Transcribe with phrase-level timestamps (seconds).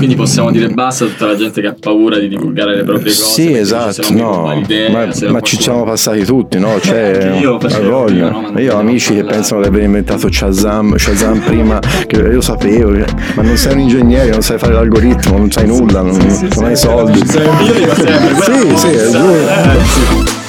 [0.00, 3.12] quindi possiamo dire basta a tutta la gente che ha paura di divulgare le proprie
[3.12, 3.22] cose.
[3.22, 6.80] Sì, esatto, no, idea, ma, ma ci siamo passati tutti, no?
[6.80, 8.30] Cioè, io, voglio.
[8.30, 8.58] no?
[8.58, 13.04] io ho amici che pensano di aver inventato Shazam, Shazam prima, che io sapevo, cioè,
[13.34, 16.48] ma non sei un ingegnere, non sai fare l'algoritmo, non sai nulla, non, sì, sì,
[16.54, 17.18] non hai soldi.
[17.18, 20.39] Io dico sempre, sì, sì, è giusto.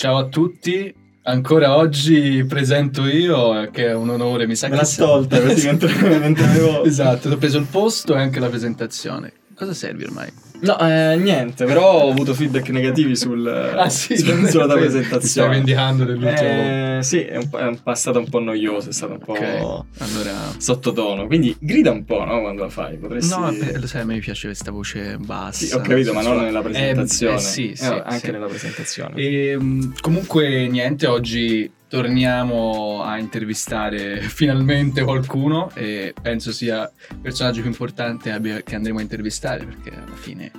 [0.00, 4.80] Ciao a tutti, ancora oggi presento io, che è un onore, mi sa Me che...
[4.80, 6.84] l'ha tolta mentre, mentre avevo...
[6.84, 9.30] Esatto, ho preso il posto e anche la presentazione.
[9.54, 10.32] Cosa servi ormai?
[10.60, 15.20] No, eh, niente, però ho avuto feedback negativi sul, ah, sì, su, sulla tua presentazione.
[15.20, 16.48] Ti stavi indicando dell'ultimo.
[16.48, 19.32] Eh, sì, è, un, è, un, è stato un po' noioso, è stato un po'
[19.32, 19.58] okay.
[19.58, 20.58] allora...
[20.58, 21.26] sottotono.
[21.26, 22.40] Quindi grida un po', no?
[22.40, 22.96] Quando la fai.
[22.96, 23.34] Potresti...
[23.38, 25.64] No, beh, lo sai, a me piace questa voce bassa.
[25.64, 27.34] Sì, ho capito, ma non nella presentazione.
[27.34, 28.30] Eh, eh, sì, sì, eh, anche sì.
[28.30, 29.14] nella presentazione.
[29.16, 37.62] E, ehm, comunque, niente, oggi torniamo a intervistare finalmente qualcuno e penso sia il personaggio
[37.62, 40.52] più importante che andremo a intervistare perché alla fine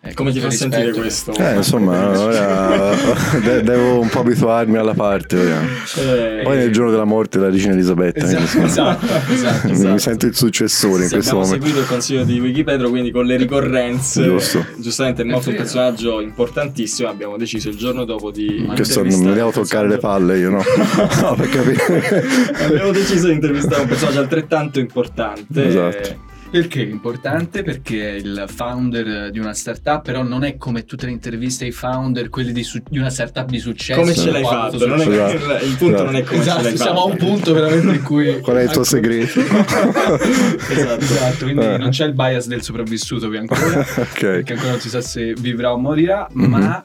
[0.00, 1.32] eh, come ti fa sentire questo?
[1.32, 2.94] Eh, insomma, ora
[3.42, 5.36] de- devo un po' abituarmi alla parte.
[5.96, 8.24] Eh, Poi nel giorno della morte della regina Elisabetta.
[8.24, 9.98] Esatto, esatto, esatto, Mi esatto.
[9.98, 11.64] sento il successore in questo abbiamo momento.
[11.64, 14.22] seguito il consiglio di Wikipedia, quindi con le ricorrenze.
[14.22, 14.64] Giusto.
[14.76, 17.08] Giustamente è morto un personaggio importantissimo.
[17.08, 18.70] Abbiamo deciso il giorno dopo di.
[18.74, 20.62] Questo non mi devo toccare le palle, io no.
[21.22, 22.24] no per capire.
[22.64, 25.66] abbiamo deciso di intervistare un personaggio altrettanto importante.
[25.66, 27.62] Esatto perché è importante?
[27.62, 31.72] Perché è il founder di una startup, però non è come tutte le interviste ai
[31.72, 34.00] founder, quelli di, su- di una startup di successo.
[34.00, 34.86] Come ce l'hai fatto?
[34.86, 35.64] Non è, esatto.
[35.64, 36.04] Il punto esatto.
[36.04, 37.08] non è come esatto, ce l'hai siamo fatto.
[37.08, 38.40] a un punto veramente in cui...
[38.40, 39.40] Qual è il tuo segreto?
[39.40, 41.78] esatto, esatto, quindi eh.
[41.78, 44.04] non c'è il bias del sopravvissuto che ancora, okay.
[44.42, 46.50] perché ancora non si sa se vivrà o morirà, mm-hmm.
[46.50, 46.84] ma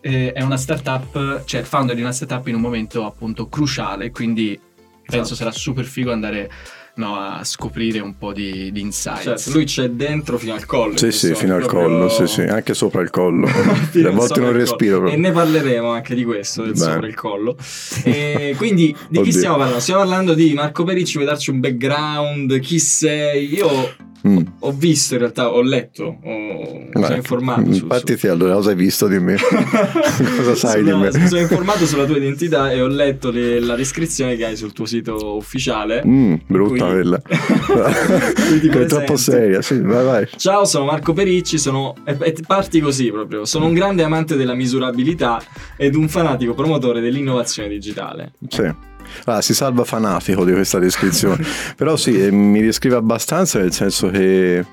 [0.00, 4.58] eh, è una startup, cioè founder di una startup in un momento appunto cruciale, quindi
[5.04, 6.48] penso sarà super figo andare
[6.94, 9.22] no, a scoprire un po' di, di insights.
[9.22, 10.96] Certo, lui c'è dentro fino al collo.
[10.96, 13.46] Sì, sì, fino al collo, sì, sì, anche sopra il collo.
[13.48, 15.16] a volte non respiro proprio.
[15.16, 16.78] E ne parleremo anche di questo, del Beh.
[16.78, 17.56] sopra il collo.
[18.04, 19.80] E quindi di chi stiamo parlando?
[19.80, 22.58] Stiamo parlando di Marco Pericci, vuoi darci un background?
[22.60, 23.54] Chi sei?
[23.54, 23.94] Io
[24.26, 24.38] Mm.
[24.60, 27.72] Ho visto in realtà, ho letto, ho, sono informato.
[27.72, 28.26] Su, Partiti su...
[28.28, 29.36] allora, cosa hai visto di me?
[30.36, 31.28] cosa sai no, di me?
[31.28, 34.86] Sono informato sulla tua identità e ho letto le, la descrizione che hai sul tuo
[34.86, 36.02] sito ufficiale.
[36.06, 36.94] Mm, brutta cui...
[36.94, 37.20] quella.
[37.26, 40.28] è troppo seria, sì, vai vai.
[40.36, 41.94] Ciao, sono Marco Pericci, sono...
[42.04, 43.44] E parti così proprio.
[43.44, 45.42] Sono un grande amante della misurabilità
[45.76, 48.32] ed un fanatico promotore dell'innovazione digitale.
[48.48, 48.90] Sì.
[49.24, 51.44] Ah, si salva fanatico di questa descrizione,
[51.76, 54.64] però sì, mi descrive abbastanza nel senso che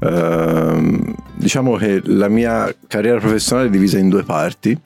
[0.00, 4.78] ehm, diciamo che la mia carriera professionale è divisa in due parti.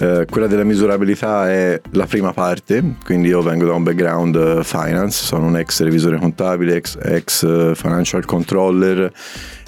[0.00, 5.24] Eh, quella della misurabilità è la prima parte, quindi io vengo da un background finance,
[5.24, 9.12] sono un ex revisore contabile, ex, ex financial controller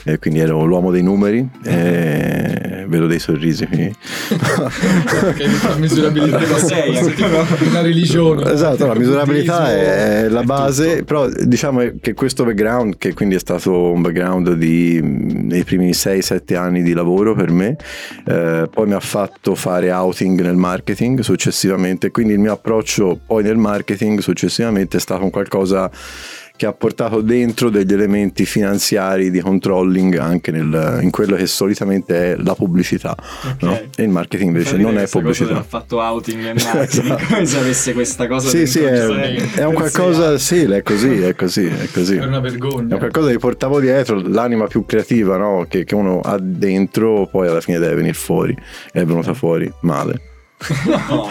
[0.05, 3.95] e quindi ero l'uomo dei numeri e vedo dei sorrisi quindi...
[5.69, 6.59] la misurabilità.
[6.59, 7.15] Sei
[7.69, 8.51] una religione.
[8.53, 13.93] Esatto la misurabilità è la base però diciamo che questo background che quindi è stato
[13.93, 17.77] un background di, nei primi 6-7 anni di lavoro per me
[18.27, 23.43] eh, poi mi ha fatto fare outing nel marketing successivamente quindi il mio approccio poi
[23.43, 25.91] nel marketing successivamente è stato un qualcosa
[26.61, 32.35] che ha portato dentro degli elementi finanziari di controlling anche nel, in quello che solitamente
[32.35, 33.55] è la pubblicità okay.
[33.61, 33.81] no?
[33.97, 37.25] e il marketing invece non è pubblicità ha fatto outing nel marketing esatto.
[37.25, 39.07] come se avesse questa cosa sì sì è,
[39.55, 43.31] è, un qualcosa sì è così è così è così è una vergogna è qualcosa
[43.31, 45.65] che portavo dietro l'anima più creativa no?
[45.67, 48.55] che, che uno ha dentro poi alla fine deve venire fuori
[48.93, 50.29] è venuta fuori male
[51.09, 51.29] no,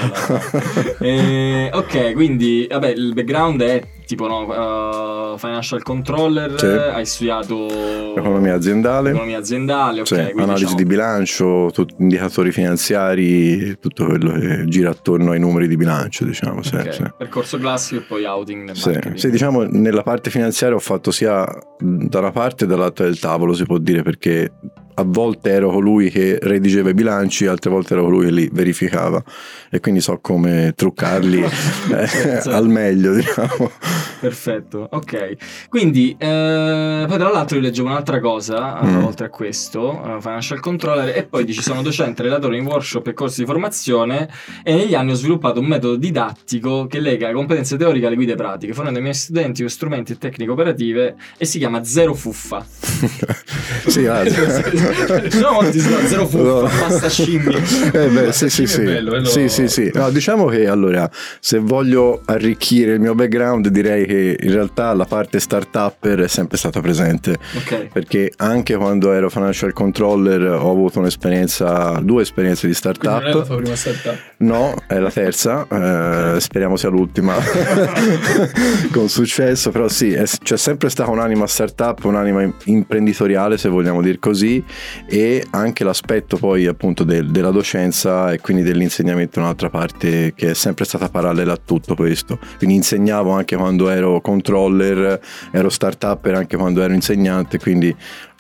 [1.00, 6.66] eh, ok, quindi vabbè, il background è tipo no, uh, financial controller, sì.
[6.66, 10.13] hai studiato economia aziendale, economia aziendale sì.
[10.13, 10.75] okay, analisi diciamo...
[10.75, 16.64] di bilancio, tut- indicatori finanziari, tutto quello che gira attorno ai numeri di bilancio, diciamo.
[16.64, 16.91] Sì, okay.
[16.91, 17.03] sì.
[17.16, 18.99] Percorso classico e poi outing sì.
[19.14, 21.46] sì, diciamo nella parte finanziaria ho fatto sia
[21.78, 24.52] da una parte e dall'altra del tavolo, si può dire, perché
[24.99, 29.23] a volte ero colui che redigeva i bilanci, altre volte ero colui che li verificava
[29.69, 31.40] e quindi so come truccarli
[31.91, 33.72] eh, al meglio, diciamo.
[34.19, 35.67] Perfetto, ok.
[35.69, 39.03] Quindi, eh, poi tra l'altro io leggevo un'altra cosa, mm.
[39.03, 43.13] oltre a questo, uh, Financial Controller, e poi dici sono docente, relatore in workshop e
[43.13, 44.29] corsi di formazione
[44.63, 48.35] e negli anni ho sviluppato un metodo didattico che lega le competenze teoriche alle guide
[48.35, 52.66] pratiche, fornendo ai miei studenti strumenti e tecniche operative e si chiama Zero Fuffa.
[53.87, 54.23] sì, ah,
[55.39, 56.87] no, molti sono Zero Fuffa, no.
[56.87, 57.57] basta scimmie.
[57.93, 58.83] Eh beh, sì, sì, sì.
[58.83, 59.89] Bello, sì, sì, sì.
[59.93, 65.06] No, diciamo che allora, se voglio arricchire il mio background, direi che in realtà la
[65.06, 67.38] parte startupper è sempre stata presente.
[67.58, 67.90] Okay.
[67.94, 73.22] Perché anche quando ero financial controller ho avuto un'esperienza, due esperienze di startup.
[73.22, 74.17] Quindi non è la tua prima startup?
[74.38, 77.35] No, è la terza, eh, speriamo sia l'ultima
[78.91, 84.17] con successo, però sì, è, c'è sempre stata un'anima startup, un'anima imprenditoriale se vogliamo dire
[84.17, 84.64] così
[85.08, 90.53] e anche l'aspetto poi appunto del, della docenza e quindi dell'insegnamento un'altra parte che è
[90.55, 92.40] sempre stata parallela a tutto questo.
[92.58, 95.19] Quindi insegnavo anche quando ero controller,
[95.51, 97.96] ero startupper anche quando ero insegnante, quindi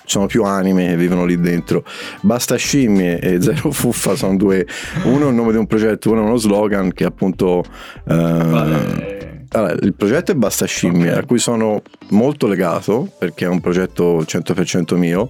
[0.09, 1.83] sono più anime che vivono lì dentro.
[2.21, 4.65] Basta scimmie e zero fuffa sono due,
[5.03, 7.63] uno è il nome di un progetto, uno è uno slogan che appunto...
[8.07, 11.21] Eh, allora, il progetto è Basta Scimmie, okay.
[11.21, 15.29] a cui sono molto legato perché è un progetto 100% mio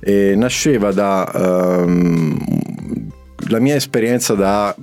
[0.00, 1.30] e nasceva da
[1.84, 2.36] um,
[3.48, 4.74] la mia esperienza da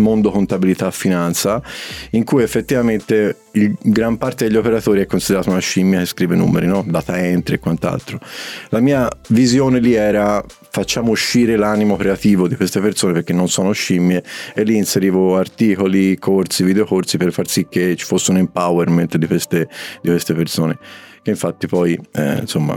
[0.00, 1.62] mondo contabilità finanza
[2.10, 6.66] in cui effettivamente il, gran parte degli operatori è considerato una scimmia che scrive numeri,
[6.66, 6.84] no?
[6.86, 8.18] data entry e quant'altro.
[8.70, 13.72] La mia visione lì era facciamo uscire l'animo creativo di queste persone perché non sono
[13.72, 14.22] scimmie
[14.54, 19.26] e lì inserivo articoli, corsi, videocorsi per far sì che ci fosse un empowerment di
[19.26, 19.68] queste,
[20.00, 20.78] di queste persone
[21.30, 22.76] infatti poi eh, insomma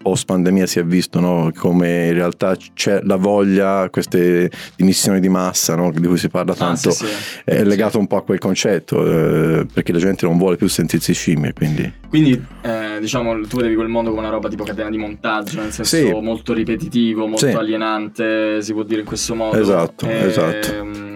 [0.00, 5.28] post pandemia si è visto no, come in realtà c'è la voglia, queste dimissioni di
[5.28, 7.40] massa no, di cui si parla ah, tanto, ah, sì, sì.
[7.44, 7.98] è legato sì.
[7.98, 11.52] un po' a quel concetto eh, perché la gente non vuole più sentirsi scimmie.
[11.52, 15.60] Quindi, quindi eh, diciamo tu vedevi quel mondo come una roba tipo catena di montaggio,
[15.60, 19.58] nel senso molto ripetitivo, molto alienante, si può dire in questo modo.
[19.58, 21.07] Esatto, e, esatto.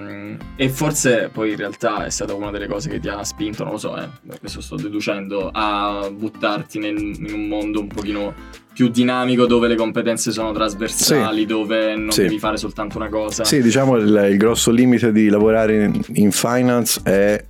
[0.62, 3.72] E forse poi in realtà è stata una delle cose che ti ha spinto, non
[3.72, 8.32] lo so, eh, questo sto deducendo, a buttarti nel, in un mondo un pochino
[8.72, 11.46] più dinamico dove le competenze sono trasversali, sì.
[11.46, 12.22] dove non sì.
[12.22, 13.42] devi fare soltanto una cosa.
[13.42, 17.44] Sì, diciamo il, il grosso limite di lavorare in, in finance è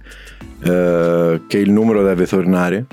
[0.63, 2.87] eh, che il numero deve tornare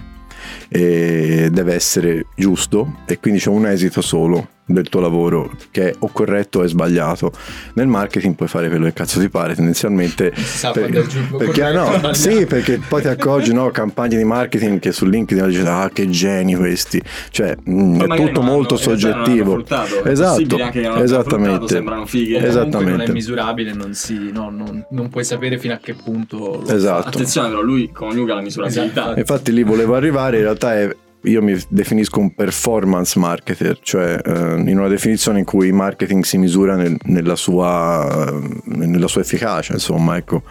[0.67, 5.95] e deve essere giusto e quindi c'è un esito solo del tuo lavoro che è
[5.99, 7.31] o corretto o è sbagliato.
[7.73, 10.31] Nel marketing puoi fare quello che cazzo ti pare tendenzialmente.
[10.69, 11.07] Per,
[11.37, 15.61] perché, no, sì, perché poi ti accorgi, no, campagne di marketing che su LinkedIn dici
[15.65, 17.01] ah che geni questi.
[17.31, 19.63] Cioè, mh, mm, è tutto molto hanno, soggettivo.
[20.03, 21.67] Esatto, esattamente.
[21.67, 22.37] Sembrano fighe.
[22.37, 22.91] Esattamente.
[22.91, 27.07] non è misurabile, non, si, no, non, non, puoi sapere fino a che punto Esatto.
[27.07, 29.01] Attenzione però lui coniuga la misurabilità.
[29.01, 29.19] Esatto.
[29.19, 34.55] Infatti lì volevo arrivare, in realtà è io mi definisco un performance marketer, cioè eh,
[34.55, 39.73] in una definizione in cui il marketing si misura nel, nella, sua, nella, sua, efficacia,
[39.73, 40.43] insomma, ecco,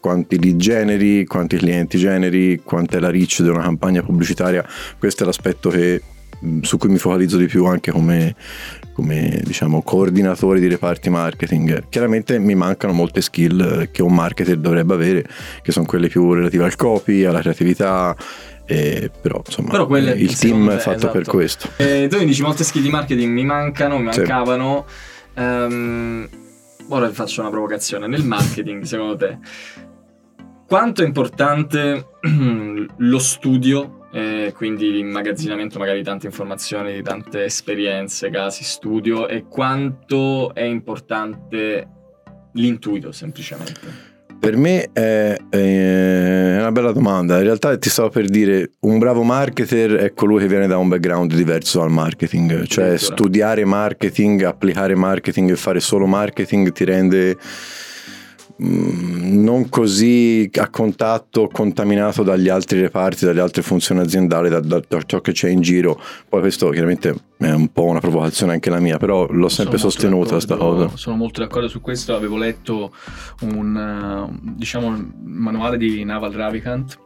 [0.00, 4.66] quanti li generi, quanti clienti generi, quanta è la reach di una campagna pubblicitaria,
[4.98, 6.02] questo è l'aspetto che,
[6.60, 8.36] su cui mi focalizzo di più anche come,
[8.92, 11.88] come diciamo, coordinatore di reparti marketing.
[11.88, 15.26] Chiaramente mi mancano molte skill che un marketer dovrebbe avere,
[15.62, 18.14] che sono quelle più relative al copy, alla creatività
[18.66, 21.12] eh, però insomma però quelle, il team è fatto esatto.
[21.12, 25.40] per questo eh, tu mi dici molte skill di marketing mi mancano mi mancavano sì.
[25.40, 26.28] um,
[26.88, 29.38] ora vi faccio una provocazione nel marketing secondo te
[30.66, 32.06] quanto è importante
[32.96, 39.44] lo studio eh, quindi l'immagazzinamento magari di tante informazioni di tante esperienze casi studio e
[39.46, 41.88] quanto è importante
[42.52, 44.13] l'intuito semplicemente
[44.44, 47.38] per me è, è, una bella domanda.
[47.38, 50.88] In realtà ti stavo per dire, un bravo marketer è colui che viene da un
[50.88, 57.36] background diverso dal marketing, cioè studiare marketing, applicare marketing e fare solo marketing ti rende
[58.56, 65.02] non così a contatto, contaminato dagli altri reparti, dalle altre funzioni aziendali, da, da, da,
[65.02, 66.00] ciò che c'è in giro.
[66.28, 69.90] Poi questo chiaramente è un po' una provocazione anche la mia, però l'ho sempre sono
[69.90, 70.88] sostenuta questa cosa.
[70.96, 72.94] Sono molto d'accordo su questo, avevo letto
[73.42, 76.98] un, diciamo, un manuale di Naval Ravikant,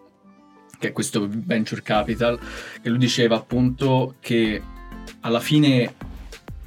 [0.78, 2.38] che è questo venture capital,
[2.82, 4.60] e lui diceva appunto che
[5.20, 5.94] alla fine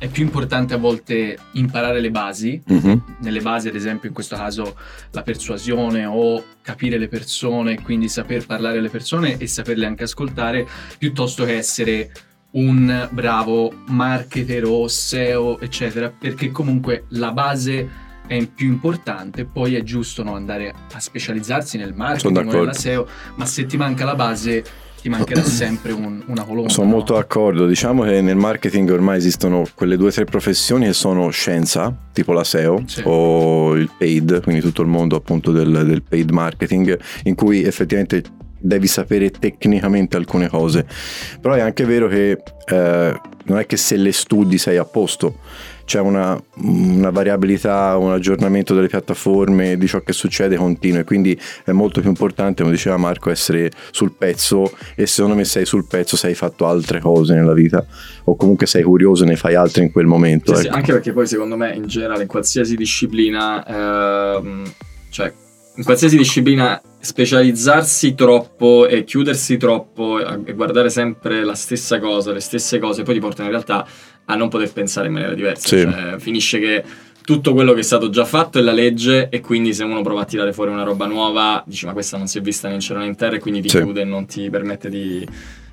[0.01, 3.03] è più importante a volte imparare le basi, uh-huh.
[3.19, 4.75] nelle basi ad esempio in questo caso
[5.11, 10.67] la persuasione o capire le persone, quindi saper parlare alle persone e saperle anche ascoltare,
[10.97, 12.11] piuttosto che essere
[12.53, 17.87] un bravo marketer o SEO, eccetera, perché comunque la base
[18.25, 23.07] è più importante, poi è giusto no, andare a specializzarsi nel marketing o nella SEO,
[23.35, 24.63] ma se ti manca la base
[25.01, 26.69] ti mancherà sempre un, una colonna.
[26.69, 26.95] Sono no?
[26.95, 27.65] molto d'accordo.
[27.65, 32.31] Diciamo che nel marketing ormai esistono quelle due o tre professioni che sono scienza, tipo
[32.31, 33.01] la SEO sì.
[33.05, 38.23] o il paid, quindi tutto il mondo appunto del, del paid marketing, in cui effettivamente
[38.61, 40.85] devi sapere tecnicamente alcune cose.
[41.41, 45.39] Però è anche vero che eh, non è che se le studi sei a posto
[45.85, 51.39] c'è una, una, variabilità, un aggiornamento delle piattaforme, di ciò che succede continuo e quindi
[51.63, 55.85] è molto più importante, come diceva Marco, essere sul pezzo e secondo me sei sul
[55.85, 57.85] pezzo se hai fatto altre cose nella vita
[58.25, 60.55] o comunque sei curioso e ne fai altre in quel momento.
[60.55, 60.73] Sì, ecco.
[60.73, 63.65] sì, anche perché poi secondo me in generale in qualsiasi disciplina,
[64.37, 64.63] ehm,
[65.09, 65.33] cioè
[65.75, 72.41] in qualsiasi disciplina specializzarsi troppo e chiudersi troppo e guardare sempre la stessa cosa, le
[72.41, 73.87] stesse cose, poi ti portano in realtà
[74.25, 75.67] a non poter pensare in maniera diversa.
[75.67, 75.81] Sì.
[75.81, 76.83] Cioè, finisce che
[77.23, 80.21] tutto quello che è stato già fatto è la legge e quindi se uno prova
[80.21, 82.79] a tirare fuori una roba nuova dici ma questa non si è vista né in
[82.79, 83.77] cielo né in terra e quindi ti sì.
[83.77, 85.25] chiude e non ti permette di,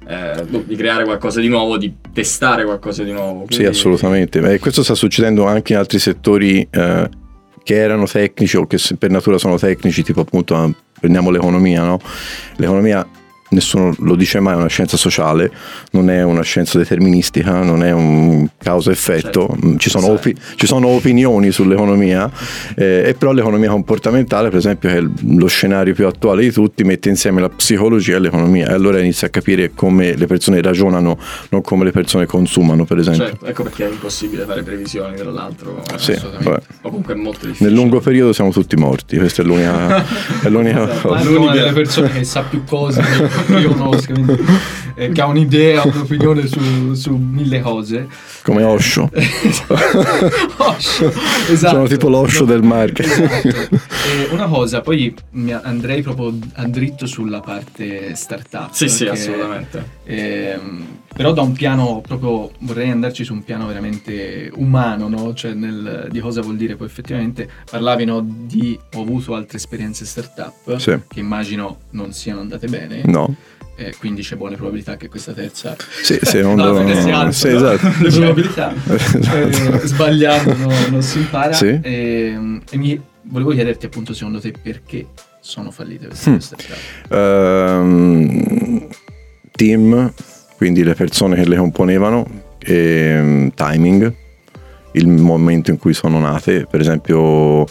[0.07, 3.45] eh, boh, di, creare qualcosa di nuovo, di testare qualcosa di nuovo.
[3.45, 3.55] Quindi...
[3.55, 4.41] Sì, assolutamente.
[4.41, 7.09] E questo sta succedendo anche in altri settori eh,
[7.69, 12.01] che erano tecnici o che per natura sono tecnici, tipo appunto prendiamo l'economia, no?
[12.57, 13.07] L'economia
[13.51, 15.51] nessuno lo dice mai, è una scienza sociale,
[15.93, 19.67] non è una scienza deterministica, non è un causa-effetto, certo.
[19.67, 22.31] Mm, ci, sono opi- ci, sono opinioni sull'economia,
[22.77, 25.05] eh, e però l'economia comportamentale, per esempio, che è
[25.37, 29.29] lo scenario più attuale di tutti, mette insieme la psicologia e l'economia e allora inizia
[29.29, 31.19] a capire come le persone ragionano,
[31.51, 33.27] non come le persone consumano, per esempio.
[33.27, 35.83] Certo, ecco perché è impossibile fare previsioni tra l'altro.
[35.97, 37.69] Sì, o comunque è molto difficile.
[37.69, 40.05] Nel lungo periodo siamo tutti morti, questa è l'unica,
[40.43, 41.25] è l'unica cosa.
[41.25, 43.03] L'unica delle persone che sa più cose
[43.59, 44.37] io conosco, quindi,
[44.95, 48.07] eh, che ha un'idea, un'opinione su, su mille cose.
[48.43, 49.11] Come Osho.
[50.57, 51.13] Osho,
[51.51, 51.75] esatto.
[51.75, 53.31] Sono tipo l'Osho del marketing.
[53.31, 53.75] Esatto.
[54.09, 55.15] Eh, una cosa, poi
[55.63, 58.73] andrei proprio a dritto sulla parte startup.
[58.73, 59.97] Sì, sì, assolutamente.
[60.05, 60.59] Eh,
[61.15, 65.35] però da un piano proprio, vorrei andarci su un piano veramente umano, no?
[65.35, 67.49] Cioè nel, di cosa vuol dire poi effettivamente.
[67.71, 70.99] Parlavano di, ho avuto altre esperienze startup, sì.
[71.09, 73.03] che immagino non siano andate bene.
[73.05, 73.28] No
[73.77, 76.95] eh, quindi c'è buone probabilità che questa terza sì, se non no, do...
[77.01, 78.03] si alza, sì, esatto.
[78.03, 78.75] le probabilità.
[78.75, 81.53] Eh, sbagliando no, non si impara.
[81.53, 81.79] Sì.
[81.81, 85.07] e, ehm, e, mi volevo chiederti appunto secondo te perché
[85.41, 86.37] sono fallite queste hmm.
[86.39, 86.77] startup
[87.11, 88.89] um,
[89.53, 90.13] team
[90.57, 92.27] quindi le persone che le componevano
[92.59, 94.13] e um, timing
[94.93, 96.67] il momento in cui sono nate.
[96.69, 97.65] Per esempio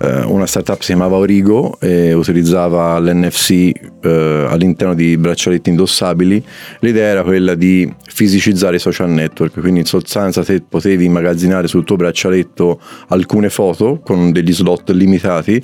[0.00, 6.42] una startup si chiamava Origo e utilizzava l'NFC eh, all'interno di braccialetti indossabili.
[6.80, 11.84] L'idea era quella di fisicizzare i social network, quindi in sostanza te potevi immagazzinare sul
[11.84, 15.62] tuo braccialetto alcune foto con degli slot limitati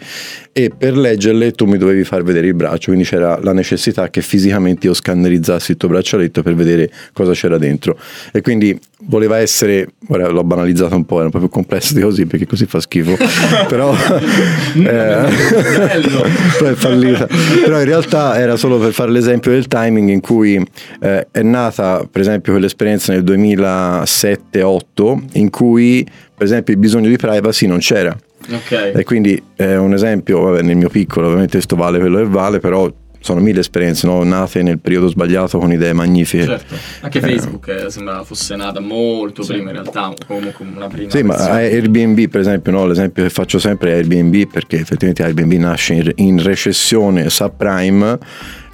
[0.53, 4.21] e per leggerle tu mi dovevi far vedere il braccio, quindi c'era la necessità che
[4.21, 7.99] fisicamente io scannerizzassi il tuo braccialetto per vedere cosa c'era dentro.
[8.33, 12.01] E quindi voleva essere, ora l'ho banalizzato un po', era un po' più complesso di
[12.01, 13.17] così perché così fa schifo,
[13.69, 17.27] però, eh, è fallita.
[17.63, 20.63] però in realtà era solo per fare l'esempio del timing in cui
[21.01, 27.17] eh, è nata per esempio quell'esperienza nel 2007-2008 in cui per esempio il bisogno di
[27.17, 28.93] privacy non c'era Okay.
[28.95, 32.61] E quindi è un esempio, vabbè, nel mio piccolo, ovviamente questo vale quello che vale,
[32.61, 32.93] però
[33.25, 34.23] sono mille esperienze no?
[34.23, 36.45] nate nel periodo sbagliato con idee magnifiche.
[36.45, 37.21] Certo, anche eh.
[37.23, 39.55] Facebook eh, sembra fosse nata molto sì.
[39.55, 41.11] prima in realtà, comunque una prima.
[41.11, 41.51] Sì, versione.
[41.51, 42.87] ma Airbnb per esempio, no?
[42.87, 48.19] l'esempio che faccio sempre è Airbnb perché effettivamente Airbnb nasce in, in recessione subprime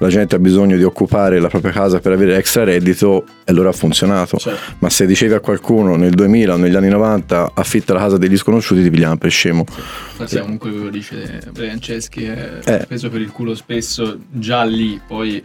[0.01, 3.69] la gente ha bisogno di occupare la propria casa per avere extra reddito e allora
[3.69, 4.37] ha funzionato.
[4.37, 4.73] Certo.
[4.79, 8.35] Ma se dicevi a qualcuno nel 2000 o negli anni 90 affitta la casa degli
[8.35, 9.63] sconosciuti ti pigliavano per scemo.
[9.63, 10.41] Forse sì.
[10.41, 12.85] comunque quello dice Franceschi è eh.
[12.87, 15.41] preso per il culo spesso già lì, poi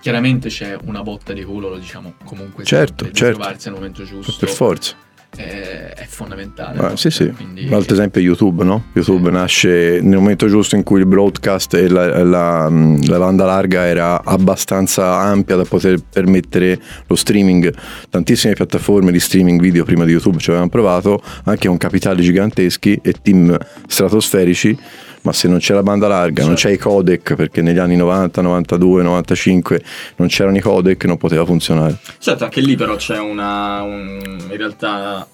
[0.00, 3.38] chiaramente c'è una botta di culo, lo diciamo comunque certo, sempre, certo.
[3.38, 4.34] trovarsi al momento giusto.
[4.38, 4.94] Per forza
[5.36, 6.78] è, è fondamentale.
[6.78, 6.96] Ah, no?
[6.96, 7.30] Sì, sì.
[7.30, 7.68] Quindi...
[7.68, 8.86] L'altro esempio è YouTube, no?
[8.92, 9.32] YouTube sì.
[9.32, 14.22] nasce nel momento giusto in cui il broadcast e la, la, la, banda larga era
[14.22, 17.72] abbastanza ampia da poter permettere lo streaming.
[18.08, 22.98] Tantissime piattaforme di streaming video prima di YouTube ci avevano provato, anche con capitali giganteschi
[23.02, 24.76] e team stratosferici
[25.22, 26.46] ma se non c'è la banda larga, certo.
[26.46, 29.82] non c'è i codec, perché negli anni 90, 92, 95
[30.16, 31.98] non c'erano i codec, non poteva funzionare.
[32.18, 33.82] Certo, anche lì però c'è una...
[33.82, 35.26] Un, in realtà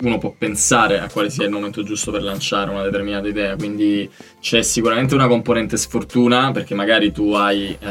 [0.00, 4.08] uno può pensare a quale sia il momento giusto per lanciare una determinata idea, quindi
[4.40, 7.86] c'è sicuramente una componente sfortuna perché magari tu hai uh,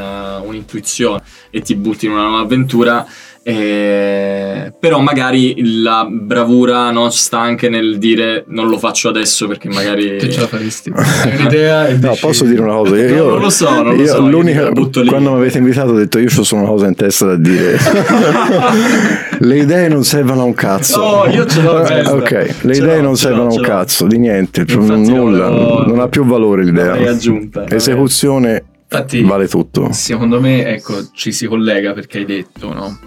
[0.46, 3.06] un'intuizione e ti butti in una nuova avventura
[3.41, 9.69] Eh, però magari la bravura non sta anche nel dire non lo faccio adesso perché
[9.69, 13.39] magari che ce la faresti un'idea e no posso dire una cosa io, No, non
[13.39, 15.08] lo so, non lo io so, io l'unica, la butto lì.
[15.08, 17.77] quando mi avete invitato ho detto io ho solo una cosa in testa da dire
[19.39, 22.13] le idee non servono a un cazzo Oh, io ce l'ho in testa.
[22.13, 22.31] ok
[22.62, 26.00] le Ce idee l'ho, non servono a un cazzo di niente Infatti nulla l'avevo- non
[26.00, 27.65] ha più valore l'idea l'avrei aggiunta.
[27.69, 33.00] esecuzione Infatti, vale tutto secondo me, ecco, ci si collega perché hai detto, no?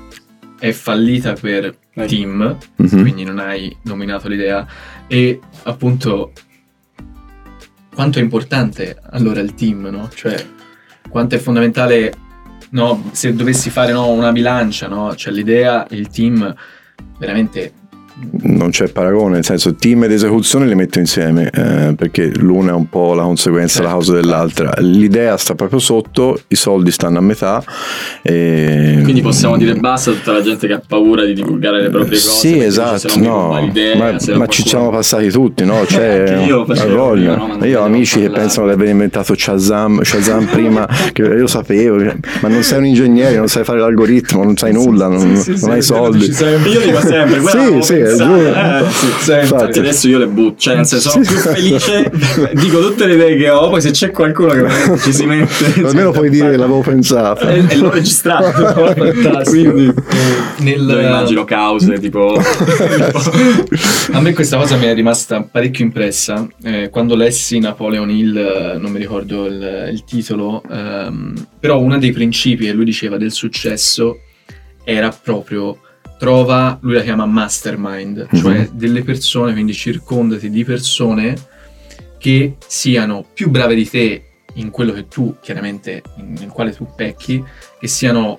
[0.63, 2.07] È fallita per Vai.
[2.07, 3.01] team, Mhm.
[3.01, 4.65] quindi non hai dominato l'idea.
[5.09, 6.31] E appunto,
[7.93, 10.09] quanto è importante allora il team, no?
[10.15, 10.47] Cioè,
[11.09, 12.13] quanto è fondamentale,
[12.71, 13.11] no?
[13.11, 15.17] Se dovessi fare no, una bilancia, no?
[15.17, 16.55] Cioè, l'idea il team
[17.19, 17.73] veramente
[18.43, 22.75] non c'è paragone, nel senso team ed esecuzione li metto insieme eh, perché l'una è
[22.75, 23.99] un po' la conseguenza, la Certo.
[23.99, 24.73] causa dell'altra.
[24.79, 27.63] L'idea sta proprio sotto, i soldi stanno a metà.
[28.23, 29.01] E...
[29.03, 32.19] Quindi possiamo dire basta a tutta la gente che ha paura di divulgare le proprie
[32.19, 32.31] cose.
[32.31, 35.85] Sì, esatto, no, l'idea, ma, ma qualcuno- ci siamo passati tutti, no?
[35.87, 37.35] Cioè, io voglia.
[37.35, 37.65] prima, no?
[37.65, 38.43] Io ho amici che parlare.
[38.43, 41.97] pensano di aver inventato Shazam, Shazam prima, che io sapevo,
[42.41, 45.83] ma non sei un ingegnere, non sai fare l'algoritmo, non sai nulla, non, non hai
[45.83, 46.27] soldi.
[46.27, 48.37] Io dico sempre, quella Sì, sì, giusto.
[48.37, 48.85] eh,
[49.21, 49.33] sì.
[49.33, 52.11] Infatti adesso io le butto, cioè nel senso sono più felice,
[52.55, 55.83] dico tutte le idee che ho, poi se c'è qualcuno che ci si mette...
[55.85, 57.47] Almeno puoi dire che l'avevo pensato.
[57.49, 58.51] E, e l'ho registrato,
[58.95, 59.73] Fantastico.
[59.73, 59.95] quindi
[60.59, 62.37] nel, io immagino cause tipo...
[64.13, 66.47] A me questa cosa mi è rimasta parecchio impressa.
[66.63, 71.99] Eh, quando lessi Napoleon Hill, eh, non mi ricordo il, il titolo, ehm, però uno
[71.99, 74.19] dei principi che lui diceva del successo
[74.85, 75.79] era proprio
[76.23, 78.39] trova, lui la chiama mastermind, Mhm.
[78.41, 81.35] cioè delle persone, quindi circondati di persone
[82.17, 84.23] che siano più brave di te
[84.55, 87.43] in quello che tu, chiaramente, in- nel quale tu pecchi,
[87.81, 88.39] che siano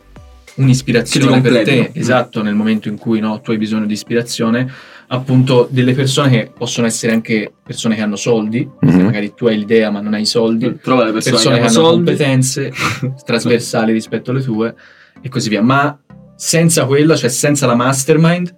[0.55, 4.71] un'ispirazione per te, esatto, nel momento in cui no, tu hai bisogno di ispirazione,
[5.07, 9.01] appunto delle persone che possono essere anche persone che hanno soldi, Mhm.
[9.01, 11.67] magari tu hai l'idea ma non hai i soldi, Trova le persone, persone che che
[11.67, 12.05] hanno hanno soldi.
[12.05, 12.71] competenze
[13.25, 14.73] trasversali rispetto alle tue
[15.21, 15.61] e così via.
[15.61, 15.97] Ma
[16.35, 18.55] senza quella, cioè senza la mastermind,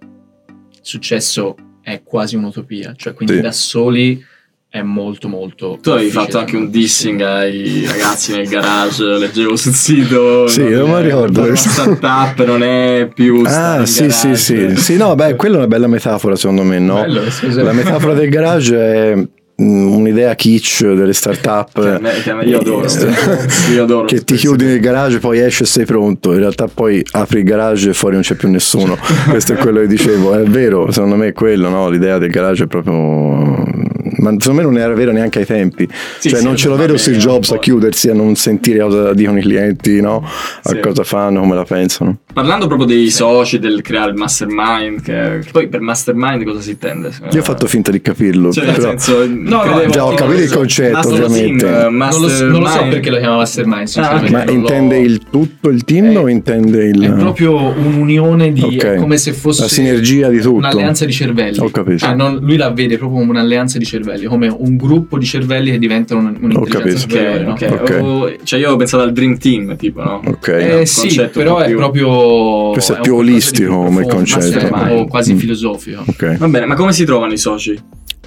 [0.72, 2.94] il successo è quasi un'utopia.
[2.96, 3.42] Cioè, quindi Sì.
[3.42, 4.24] da soli
[4.70, 5.78] è molto molto.
[5.82, 10.48] Tu avevi fatto anche un dissing ai ragazzi nel garage, leggevo sul sito.
[10.48, 11.70] Sì, no, non lo eh, ricordo questo.
[11.70, 14.56] startup non è più Ah, sì, sì, sì.
[14.56, 14.76] garage.
[14.82, 17.00] Sì, no, beh, quella è una bella metafora secondo me, no?
[17.02, 17.22] Bello.
[17.64, 19.28] La metafora del garage è
[19.58, 21.72] un'idea kitsch delle start-up
[22.02, 22.86] Che che io adoro.
[23.74, 27.02] Io adoro che ti chiudi nel garage poi esci e sei pronto in realtà poi
[27.12, 28.98] apri il garage e fuori non c'è più nessuno
[29.30, 31.90] questo è quello che dicevo è vero secondo me è quello no?
[31.90, 32.94] l'idea del garage è proprio
[34.18, 35.88] ma secondo me non era vero neanche ai tempi
[36.20, 39.14] Sì, cioè sì, non ce lo vedo Steve Jobs a chiudersi a non sentire cosa
[39.14, 40.22] dicono i clienti no?
[40.64, 40.80] a Sì.
[40.80, 45.52] cosa fanno come la pensano Parlando proprio dei soci, del creare il mastermind, che, che
[45.54, 47.10] poi per mastermind cosa si intende?
[47.32, 50.42] io ho fatto finta di capirlo Cioè, nel però- senso, no, credevo- già ho capito
[50.42, 51.66] il concetto, master ovviamente.
[51.66, 54.32] team, Non lo, non lo so perché lo chiama mastermind, sinceramente.
[54.32, 58.52] ma non l'ho- intende il tutto il team È- o intende il È proprio un'unione
[58.52, 58.62] di.
[58.64, 58.84] Ok.
[58.84, 59.62] È come se fosse.
[59.62, 61.60] la sinergia di tutto Un'alleanza di cervelli.
[61.60, 62.00] Ho capito.
[62.00, 65.72] Cioè, non- lui la vede proprio come un'alleanza di cervelli, come un gruppo di cervelli
[65.72, 66.98] che diventano un- un'intelligenza capito.
[67.00, 67.46] superiore.
[67.46, 68.30] Ok, no?
[68.44, 70.22] cioè io ho pensato al Dream Team, tipo, no?
[70.26, 71.78] ok Eh, un sì, concetto però è più-
[72.74, 74.68] Questo è più di olistico come concetto.
[74.76, 75.38] o quasi Mm.
[75.38, 76.04] filosofico.
[76.08, 77.78] ok Va bene, ma come si trovano i soci?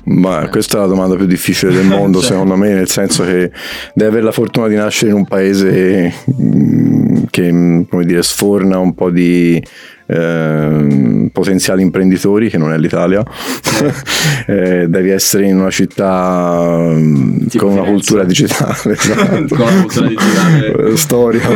[0.05, 2.31] Ma questa è la domanda più difficile del mondo, Cioè.
[2.31, 3.51] secondo me, nel senso che
[3.93, 6.98] devi avere la fortuna di nascere in un paese mm,
[7.39, 9.63] che, mm, come dire, sforna un po' di
[10.07, 13.23] ehm, potenziali imprenditori, che non è l'Italia.
[14.49, 17.93] Eh, devi essere in una città mm, Tipo con una Firenze.
[17.93, 19.55] cultura digitale, esatto.
[19.55, 20.89] Con una cultura digitale.
[20.93, 21.49] Eh, storica.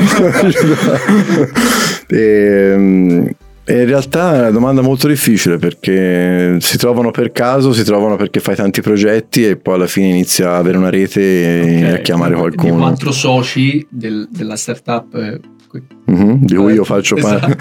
[2.07, 3.27] e, mm,
[3.64, 8.16] e in realtà è una domanda molto difficile perché si trovano per caso, si trovano
[8.16, 11.95] perché fai tanti progetti e poi alla fine inizia a avere una rete e Ok.
[11.95, 15.40] a chiamare qualcuno quattro soci del- della startup,
[15.74, 17.47] eh, Mhm, di cui io faccio Esatto.
[17.47, 17.57] parte.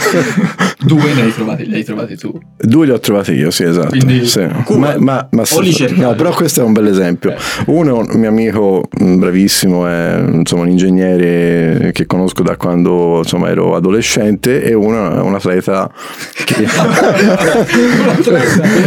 [0.84, 2.38] Due ne hai trovati, li hai trovati tu.
[2.58, 3.90] Due li ho trovati io, sì, esatto.
[3.90, 4.46] Quindi- sì.
[4.66, 4.80] Cuba.
[4.80, 6.00] Ma, ma, ma cercavi?
[6.02, 7.32] no, però questo è un bel esempio.
[7.32, 7.36] Eh.
[7.68, 13.20] Uno è un mio amico mh, bravissimo, è insomma, un ingegnere che conosco da quando
[13.20, 15.90] insomma, ero adolescente, e uno è un atleta
[16.44, 16.66] che,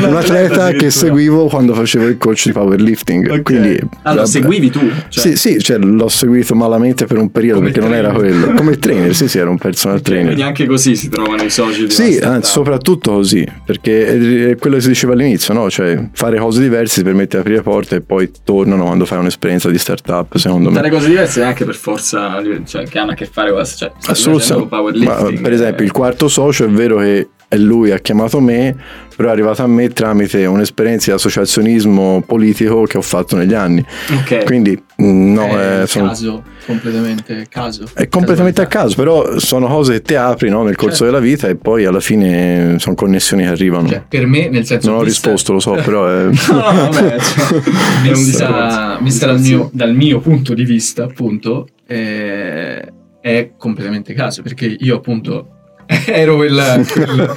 [0.07, 3.31] un atleta che seguivo quando facevo il coach di powerlifting.
[3.31, 3.43] Ok.
[3.43, 4.81] Quindi, Ah, lo seguivi tu?
[5.09, 8.41] Cioè- Sì, sì, cioè, l'ho seguito malamente per un periodo Come perché non era trainer.
[8.41, 8.55] quello.
[8.57, 10.27] Come trainer, sì, sì, era un personal Okay, trainer.
[10.33, 14.83] Quindi anche così si trovano i soci Sì, anzi, soprattutto così, perché è- quello che
[14.83, 15.71] si diceva all'inizio, no?
[15.71, 19.71] Cioè, fare cose diverse ti permette di aprire porte e poi tornano quando fai un'esperienza
[19.71, 20.77] di startup, secondo me.
[20.77, 24.15] Fare cose diverse neanche per forza, cioè, che hanno a che fare con, cioè, stai
[24.15, 25.41] facendo Assolutamente.
[25.43, 28.77] Per esempio, eh, il quarto socio è vero che è lui ha chiamato me,
[29.17, 33.85] però è arrivato a me tramite un'esperienza di associazionismo politico che ho fatto negli anni.
[34.11, 34.45] Ok.
[34.45, 37.85] Quindi, mh, no, è eh, sono- caso, completamente caso.
[37.95, 41.13] è completamente a caso, però sono cose che ti apri no, nel corso Certo.
[41.13, 43.89] della vita e poi alla fine sono connessioni che arrivano.
[43.89, 46.25] Cioè, per me, nel senso non ho risposto, lo so, però è...
[46.25, 47.61] No, no, vabbè, cioè,
[48.13, 54.97] vista, dal, mio, dal mio punto di vista, appunto, eh, è completamente caso perché io,
[54.97, 55.49] appunto,
[55.87, 57.35] ero quella, quella,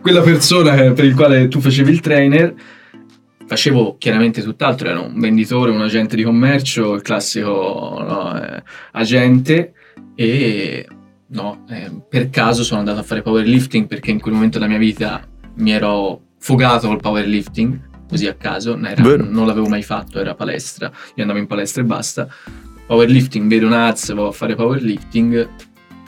[0.00, 2.54] quella persona per il quale tu facevi il trainer.
[3.46, 9.72] Facevo chiaramente tutt'altro, ero un venditore, un agente di commercio, il classico no, eh, agente
[10.14, 10.86] e
[11.28, 14.78] no, eh, per caso sono andato a fare powerlifting perché in quel momento della mia
[14.78, 20.20] vita mi ero fogato col powerlifting, così a caso, non era- non l'avevo mai fatto,
[20.20, 22.28] era palestra, io andavo in palestra e basta.
[22.86, 25.48] Powerlifting, vedo AZ, vado a fare powerlifting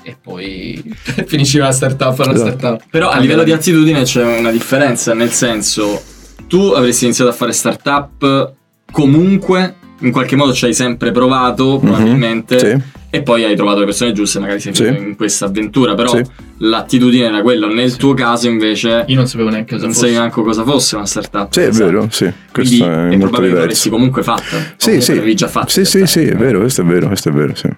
[0.03, 0.83] e poi
[1.27, 2.59] finisce la startup, la Esatto.
[2.59, 2.83] startup.
[2.91, 6.03] Però a livello di attitudine c'è una differenza, nel senso,
[6.47, 8.53] tu avresti iniziato a fare startup
[8.91, 12.85] comunque, in qualche modo ci hai sempre provato, probabilmente, Mhm, Sì.
[13.11, 14.87] e poi hai trovato le persone giuste, magari sei Sì.
[14.87, 16.23] in questa avventura, però Sì.
[16.59, 17.67] l'attitudine era quella.
[17.67, 20.07] Nel tuo caso invece Io non sapevo neanche cosa non fosse.
[20.07, 21.53] sai neanche cosa fosse una startup.
[21.53, 22.25] Sì, è vero, sì.
[22.53, 23.59] Quindi Questo e è molto probabilmente diverso.
[23.61, 24.57] l'avresti comunque fatta.
[24.77, 25.15] Sì, sì.
[25.15, 25.69] l'avevi già fatta.
[25.69, 26.13] Sì, sì, realtà.
[26.21, 27.69] sì, è vero, questo è vero, questo è vero, sì.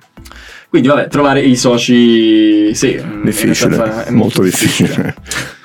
[0.73, 3.77] Quindi vabbè, trovare i soci, sì, Difficile,
[4.09, 4.11] molto difficile.
[4.11, 5.15] Molto difficile.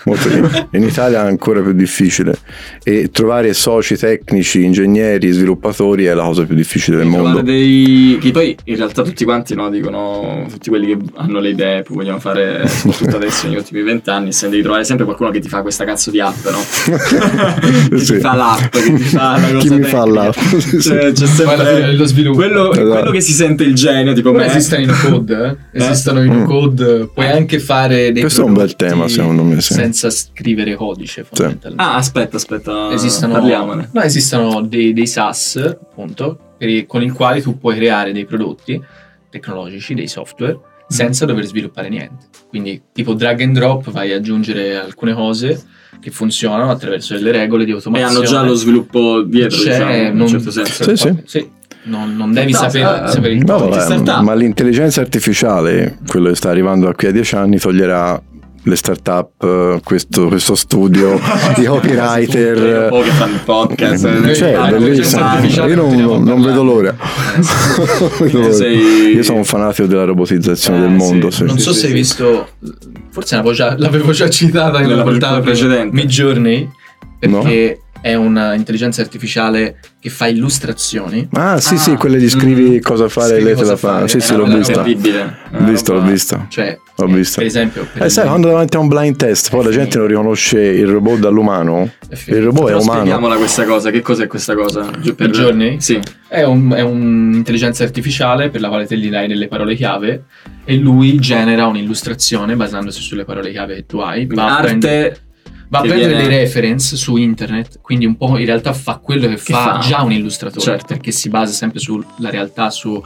[0.72, 2.38] In Italia è ancora più difficile
[2.84, 7.42] e trovare soci tecnici, ingegneri, sviluppatori è la cosa più difficile del mondo.
[7.42, 11.82] dei che poi in realtà tutti quanti no, dicono tutti quelli che hanno le idee
[11.84, 15.50] poi vogliono fare soprattutto adesso negli ultimi vent'anni se devi trovare sempre qualcuno che ti
[15.50, 16.60] fa questa cazzo di app no?
[17.90, 18.14] che Sì.
[18.14, 19.88] ti fa l'app che ti fa la cosa Chi mi tecnica.
[19.98, 20.34] fa l'app?
[20.80, 22.38] Cioè, c'è sempre lo sviluppo.
[22.38, 22.90] quello, Esatto.
[22.90, 25.80] quello che si sente il genio tipo Come me esistono i no code, eh?
[25.84, 26.44] esistono i Mm.
[26.46, 29.74] code, puoi anche fare dei Questo è un bel tema, secondo me, sì.
[29.74, 31.84] senza scrivere codice fondamentalmente.
[31.84, 36.40] ah aspetta aspetta esistono, parliamone no, esistono dei, dei SaaS, appunto,
[36.88, 38.82] con i quali tu puoi creare dei prodotti
[39.30, 40.58] tecnologici, dei software,
[40.88, 42.26] senza dover sviluppare niente.
[42.48, 45.62] Quindi, tipo drag and drop, vai ad aggiungere alcune cose
[46.00, 48.16] che funzionano attraverso delle regole di e automazione.
[48.16, 51.50] hanno già lo sviluppo dietro C'è, diciamo, in un non- certo senso Sì, sì.
[51.84, 56.36] Non, non devi No, sapere, eh, sapere il No, vabbè, ma l'intelligenza artificiale, quello che
[56.36, 58.22] sta arrivando da qui a dieci anni, toglierà
[58.68, 61.16] le start-up, eh, questo, questo studio,
[61.56, 62.90] i copywriter.
[63.04, 64.70] che fanno il podcast Eh, cioè, Ah,
[65.68, 66.96] Io non, non vedo l'ora.
[66.98, 68.52] Non vedo l'ora.
[68.54, 71.30] sei- Io sono un fanatico della robotizzazione Eh, del mondo.
[71.32, 71.44] sì.
[71.44, 72.50] Non so se hai visto,
[73.12, 75.96] forse l'avevo già, l'avevo già citata in Nella una puntata precedente.
[75.96, 76.70] Midjourney,
[77.20, 81.28] perché è una intelligenza artificiale che fa illustrazioni.
[81.34, 82.80] Ah, sì, Ah, sì, quelle gli scrivi mm.
[82.82, 83.88] cosa fare e lei te cosa la fa.
[83.94, 84.08] fare.
[84.08, 84.74] Sì, sì, È l'ho vista.
[84.74, 86.46] terribile L'ho vista, l'ho vista.
[86.50, 87.38] Cioè, L'ho eh, vista.
[87.38, 90.08] per esempio, per Eh, sai, quando davanti a un blind test, poi la gente non
[90.08, 91.92] riconosce il robot dall'umano.
[92.10, 92.16] è.
[92.32, 93.00] Il robot è Però umano.
[93.00, 94.90] spieghiamola questa cosa, che cos'è questa cosa?
[95.02, 95.80] Giù per Midjourney?
[95.82, 96.00] Sì.
[96.28, 100.24] È, un- è un'intelligenza artificiale per la quale te gli dai delle parole chiave
[100.66, 104.26] e lui genera un'illustrazione basandosi sulle parole chiave che tu hai.
[104.28, 105.22] Va a prendere- Arte
[105.70, 108.98] Va a che prendere viene- dei reference su internet, quindi un po' in realtà fa
[108.98, 109.88] quello che, fa, fa.
[109.88, 110.86] già un illustratore, Certo.
[110.88, 113.02] perché si basa sempre sulla realtà, su...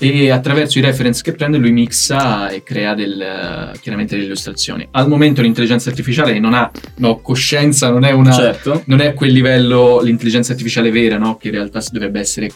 [0.00, 4.86] e attraverso i reference che prende lui mixa e crea del, chiaramente delle illustrazioni.
[4.92, 8.32] Al momento l'intelligenza artificiale non ha no, coscienza, non è una...
[8.32, 8.82] certo.
[8.86, 11.36] Non è a quel livello l'intelligenza artificiale vera, no?
[11.36, 12.48] che in realtà dovrebbe essere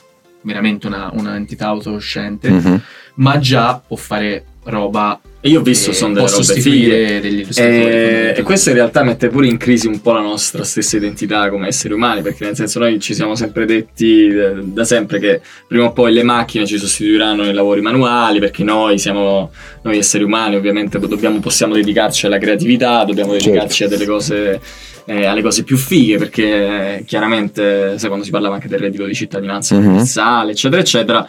[0.43, 2.81] veramente una, una entità autocosciente, Mhm.
[3.17, 7.21] ma già può fare roba E io ho visto che sono delle robe fighe.
[7.21, 7.75] degli illustratori.
[7.85, 11.51] E, e questo in realtà mette pure in crisi un po' la nostra stessa identità
[11.51, 15.41] come esseri umani, perché nel senso noi ci siamo sempre detti eh, da sempre che
[15.67, 19.51] prima o poi le macchine ci sostituiranno nei lavori manuali, perché noi siamo,
[19.83, 23.47] noi esseri umani ovviamente dobbiamo, possiamo dedicarci alla creatività, dobbiamo Certo.
[23.49, 24.61] dedicarci a delle cose...
[25.07, 29.05] eh, alle cose più fighe perché eh, chiaramente sai quando si parlava anche del reddito
[29.05, 29.87] di cittadinanza Mhm.
[29.87, 31.29] universale eccetera eccetera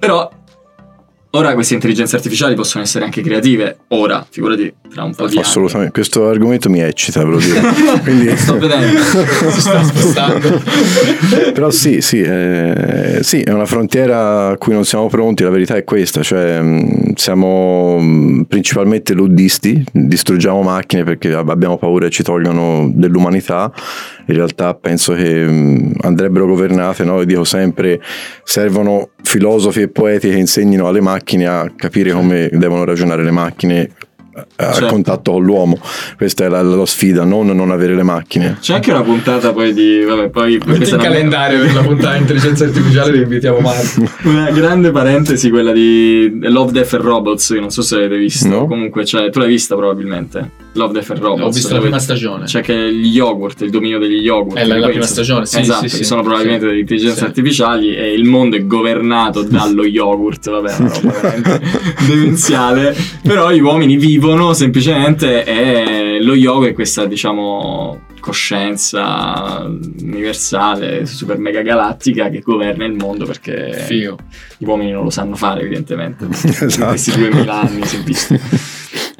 [0.00, 0.28] però
[1.36, 5.44] ora queste intelligenze artificiali possono essere anche creative ora figurati tra un po' di anni
[5.44, 7.60] Assolutamente, questo argomento mi eccita, ve lo dico.
[8.02, 8.36] Quindi...
[8.36, 8.98] sto vedendo
[9.50, 10.62] si sta spostando.
[11.52, 15.76] Però sì, sì, eh, sì, è una frontiera a cui non siamo pronti, la verità
[15.76, 22.12] è questa, cioè mh, siamo mh, principalmente luddisti, distruggiamo macchine perché ab- abbiamo paura che
[22.12, 23.72] ci tolgano dell'umanità,
[24.26, 27.18] in realtà penso che mh, andrebbero governate, no?
[27.18, 28.00] Io dico sempre,
[28.44, 33.32] servono filosofi e poeti che insegnino alle macchine macchine a capire come devono ragionare le
[33.32, 33.90] macchine
[34.56, 34.86] a certo.
[34.86, 35.80] contatto con l'uomo.
[36.16, 38.58] Questa è la, la, sfida, non non avere le macchine.
[38.60, 40.04] C'è anche una puntata poi di.
[40.04, 44.04] Vabbè, poi Metti il calendario per la puntata di intelligenza artificiale vi invitiamo Marco.
[44.28, 47.48] Una grande parentesi, quella di Love, Death and Robots.
[47.48, 48.46] Io non so se l'avete visto.
[48.46, 48.66] No?
[48.66, 50.64] Comunque, cioè, tu l'hai vista probabilmente.
[50.76, 51.42] Love, Death and Robots.
[51.42, 52.44] Ho visto la prima stagione.
[52.44, 54.56] C'è che gli yogurt, il dominio degli yogurt.
[54.56, 55.60] È la, la prima stagione, sì.
[55.60, 60.50] Esatto, sì, sì, sono probabilmente delle intelligenze artificiali e il mondo è governato dallo yogurt.
[60.50, 61.60] Vabbè, una roba veramente
[62.06, 62.96] demenziale.
[63.22, 69.64] Però gli uomini vivono semplicemente è lo yoga è questa, diciamo, coscienza
[70.00, 74.18] universale, super mega galattica che governa il mondo perché Figo.
[74.56, 76.26] gli uomini non lo sanno fare, evidentemente.
[76.34, 76.80] esatto.
[76.80, 78.34] In questi 2000 anni si è visto.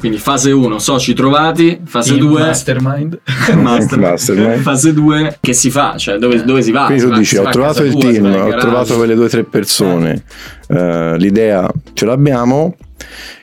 [0.07, 3.19] Quindi fase 1, soci trovati, fase 2 Mastermind.
[3.57, 4.11] Mastermind.
[4.11, 4.63] Mastermind.
[4.63, 6.85] Fase 2 che si fa, cioè dove, dove si va?
[6.85, 10.23] Quindi tu dici ho trovato il tua, team, ho trovato quelle due o tre persone,
[10.69, 11.13] eh.
[11.13, 12.77] uh, l'idea ce l'abbiamo,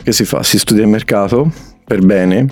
[0.01, 0.41] che si fa?
[0.41, 1.51] Si studia il mercato,
[1.85, 2.47] per bene,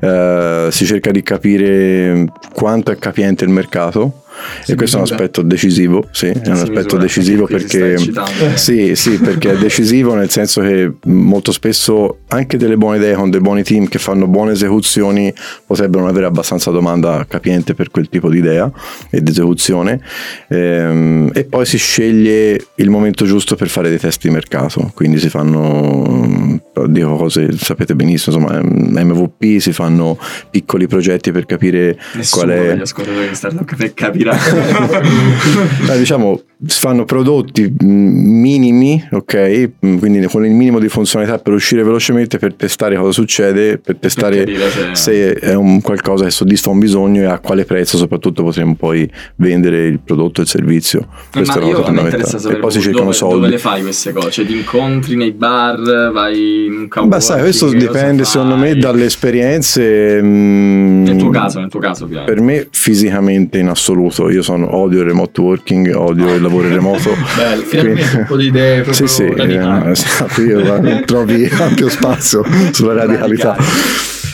[0.00, 4.22] eh, si cerca di capire quanto è capiente il mercato
[4.66, 7.96] e questo è un aspetto decisivo, sì, è un aspetto decisivo perché
[8.54, 13.30] sì, sì, perché è decisivo nel senso che molto spesso anche delle buone idee con
[13.30, 15.32] dei buoni team che fanno buone esecuzioni
[15.66, 18.70] potrebbero non avere abbastanza domanda capiente per quel tipo di idea
[19.10, 20.00] e di esecuzione.
[20.48, 25.18] Ehm, e poi si sceglie il momento giusto per fare dei test di mercato, quindi
[25.18, 30.18] si fanno dico cose sapete benissimo, insomma MVP, si fanno
[30.50, 34.36] piccoli progetti per capire Nessuno qual è gli ascoltatori di startup per capirà.
[35.96, 39.70] Diciamo fanno prodotti minimi, ok?
[39.80, 44.44] Quindi con il minimo di funzionalità per uscire velocemente, per testare cosa succede, per testare
[44.44, 48.74] per se è un qualcosa che soddisfa un bisogno e a quale prezzo soprattutto potremo
[48.74, 51.06] poi vendere il prodotto e il servizio.
[51.32, 53.34] Questo Ma è io mi interessa sapere e poi si cercano dove, soldi.
[53.36, 54.30] dove le fai queste cose?
[54.30, 57.08] Cioè ti incontri nei bar, vai in un campo?
[57.08, 60.20] Beh, sai, questo dipende secondo me dalle esperienze.
[60.20, 62.32] Nel tuo caso, nel tuo caso ovviamente.
[62.34, 67.14] Per me fisicamente in assoluto, io sono, odio il remote working, odio il lavoro remoto.
[67.36, 72.44] Bello, finalmente un po' di idee proprio Sì, sì, eh, esatto, io trovi ampio spazio
[72.72, 73.56] sulla radicalità.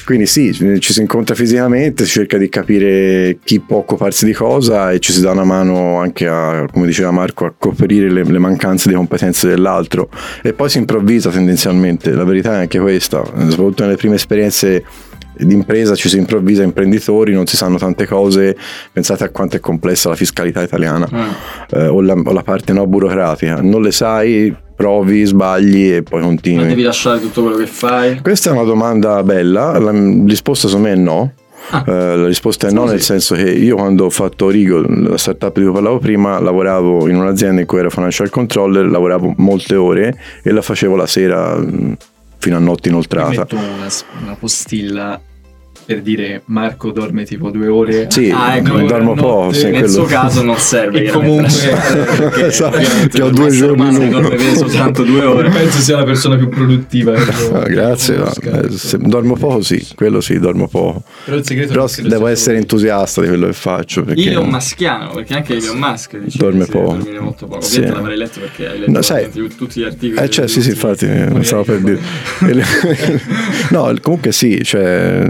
[0.07, 4.92] Quindi sì, ci si incontra fisicamente, si cerca di capire chi può occuparsi di cosa
[4.92, 8.38] e ci si dà una mano anche a, come diceva Marco, a coprire le, le
[8.38, 10.09] mancanze di competenze dell'altro
[10.44, 14.85] e poi si improvvisa tendenzialmente, la verità è anche questa, soprattutto nelle prime esperienze
[15.38, 18.57] d'impresa ci si improvvisa imprenditori, non si sanno tante cose,
[18.92, 21.20] pensate a quanto è complessa la fiscalità italiana mm.
[21.70, 26.22] eh, o, la, o, la, parte no burocratica, non le sai, provi, sbagli e poi
[26.22, 26.62] continui.
[26.62, 28.20] Ma devi lasciare tutto quello che fai?
[28.20, 29.92] Questa è una domanda bella, la
[30.27, 31.33] risposta secondo me è no.
[31.70, 31.83] Ah.
[31.85, 35.57] Uh, la risposta è no, nel senso che io quando ho fatto Rigo, la startup
[35.57, 40.16] di cui parlavo prima, lavoravo in un'azienda in cui ero financial controller, lavoravo molte ore
[40.44, 41.59] e la facevo la sera
[42.38, 43.46] fino a notte inoltrata.
[43.55, 43.88] Una,
[44.22, 45.20] una postilla
[45.87, 48.09] per dire Marco dorme tipo due ore.
[48.11, 49.53] Sì, ah, ecco, dormo poco.
[49.53, 49.88] Sì, nel quello...
[49.88, 51.05] suo caso non serve.
[51.05, 51.49] E comunque,
[52.18, 55.49] perché, esatto, che ho due giorni dorme soltanto due ore.
[55.51, 57.14] Penso sia la persona più produttiva.
[57.55, 58.16] ah, grazie.
[58.16, 58.33] No.
[58.42, 61.05] Eh, se, dormo poco, sì, quello sì, dormo poco.
[61.25, 64.03] Però, il segreto Però devo essere entusiasta di quello che faccio.
[64.03, 64.22] Perché...
[64.22, 66.99] Io un maschiano, perché anche Elon Musk dice dorme poco.
[67.20, 67.61] molto poco.
[67.61, 67.87] Sì.
[67.87, 70.20] l'avrei letto perché hai letto no, sai, tutti gli articoli.
[70.20, 72.01] Eh, cioè, sì, sì, infatti, non stavo per dire.
[73.70, 75.25] no, comunque sì, cioè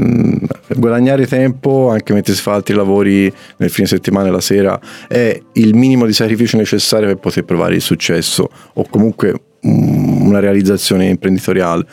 [0.76, 4.78] guadagnare tempo anche mentre si fa altri lavori nel fine settimana e la sera
[5.09, 9.35] è il minimo di sacrificio necessario per poter provare il successo o comunque
[9.66, 11.85] una realizzazione imprenditoriale.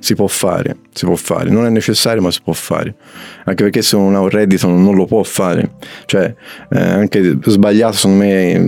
[0.00, 2.94] Si può fare, si può fare, non è necessario ma si può fare,
[3.44, 5.72] anche perché se non ha un reddito non lo può fare,
[6.06, 6.32] cioè
[6.70, 8.60] eh, anche sbagliato secondo me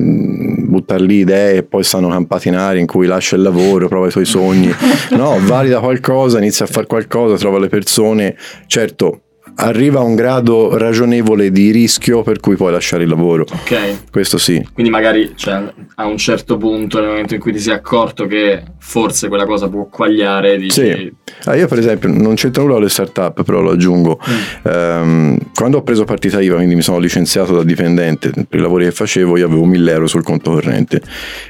[0.66, 4.08] buttare lì idee e poi stanno campati in aria in cui lascia il lavoro, prova
[4.08, 4.72] i suoi sogni,
[5.16, 9.20] no, valida qualcosa, inizia a fare qualcosa, trova le persone, certo
[9.60, 13.44] arriva a un grado ragionevole di rischio per cui puoi lasciare il lavoro.
[13.50, 14.10] Ok.
[14.10, 14.66] Questo sì.
[14.72, 15.62] Quindi magari cioè,
[15.96, 19.68] a un certo punto, nel momento in cui ti sei accorto che forse quella cosa
[19.68, 20.80] può quagliare, dici...
[20.80, 21.12] Sì.
[21.44, 24.18] Ah, io per esempio non c'entra nulla con le startup, però lo aggiungo.
[24.28, 24.72] Mm.
[24.72, 28.84] Um, quando ho preso partita IVA, quindi mi sono licenziato da dipendente per i lavori
[28.84, 31.00] che facevo, io avevo 1000 euro sul conto corrente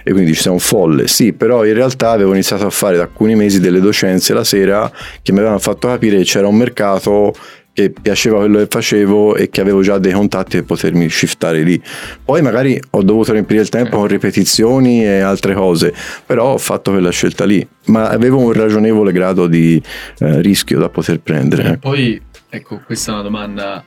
[0.03, 1.09] e quindi ci siamo folle.
[1.09, 4.91] Sì, però in realtà avevo iniziato a fare da alcuni mesi delle docenze la sera
[5.23, 7.33] che mi avevano fatto capire che c'era un mercato
[7.81, 11.81] che piaceva quello che facevo e che avevo già dei contatti per potermi shiftare lì.
[12.25, 15.95] Poi magari ho dovuto riempire il tempo con ripetizioni e altre cose,
[16.27, 19.81] però ho fatto quella scelta lì, ma avevo un ragionevole grado di
[20.19, 21.73] eh, rischio da poter prendere.
[21.73, 23.85] E poi, ecco, questa è una domanda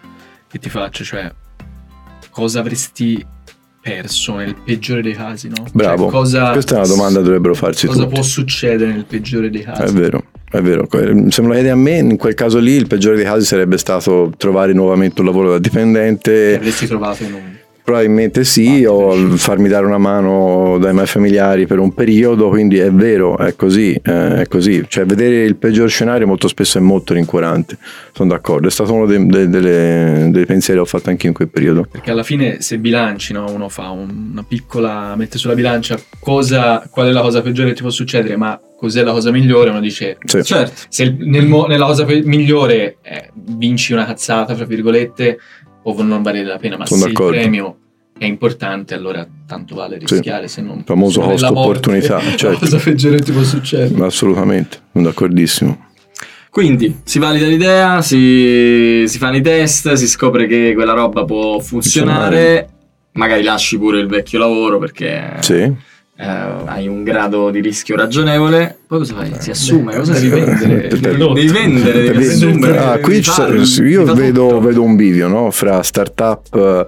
[0.47, 1.31] che ti faccio, cioè
[2.29, 3.25] cosa avresti
[3.81, 5.65] perso nel peggiore dei casi, no?
[5.73, 6.03] Bravo.
[6.03, 8.13] Cioè, cosa, Questa è una domanda che dovrebbero farsi cosa tutti.
[8.13, 9.81] può succedere nel peggiore dei casi?
[9.81, 10.23] È vero.
[10.53, 13.25] È vero, se me lo chiedi a me, in quel caso lì il peggiore dei
[13.25, 16.57] casi sarebbe stato trovare nuovamente un lavoro da dipendente.
[16.57, 17.41] Avresti trovato in un
[17.83, 22.89] Probabilmente sì, o farmi dare una mano dai miei familiari per un periodo, quindi è
[22.91, 24.85] vero, è così, eh, è così.
[24.87, 27.77] Cioè, vedere il peggior scenario molto spesso è molto rincuorante,
[28.13, 31.33] sono d'accordo, è stato uno dei, dei, delle, dei pensieri che ho fatto anche in
[31.33, 31.85] quel periodo.
[31.91, 33.51] Perché alla fine se bilanci, no?
[33.51, 37.81] uno fa una piccola, mette sulla bilancia cosa, qual è la cosa peggiore che ti
[37.81, 40.43] può succedere, ma cos'è la cosa migliore, uno dice, sì.
[40.43, 45.39] certo, se nel, nella cosa migliore eh, vinci una cazzata, fra virgolette,
[45.83, 47.33] o non valere la pena, ma Sono se d'accordo.
[47.33, 47.77] il premio
[48.17, 50.55] è importante, allora tanto vale rischiare, sì.
[50.55, 50.79] se non...
[50.79, 52.59] Il famoso costo opportunità, certo.
[52.59, 54.05] Cosa peggiore ti può succedere.
[54.05, 55.85] Assolutamente, sono d'accordissimo.
[56.49, 61.59] Quindi si valida l'idea, si, si, fanno i test, si scopre che quella roba può
[61.59, 62.69] funzionare, funzionare.
[63.13, 65.37] magari lasci pure il vecchio lavoro perché...
[65.39, 69.31] Sì eh, hai un grado di rischio ragionevole, poi cosa fai?
[69.39, 70.87] Si assume, cosa devi vendere?
[70.87, 72.77] devi vendere, devi assumere.
[72.77, 73.23] Ah, qui
[73.83, 75.49] io vedo, vedo, un bivio no?
[75.49, 76.87] fra startup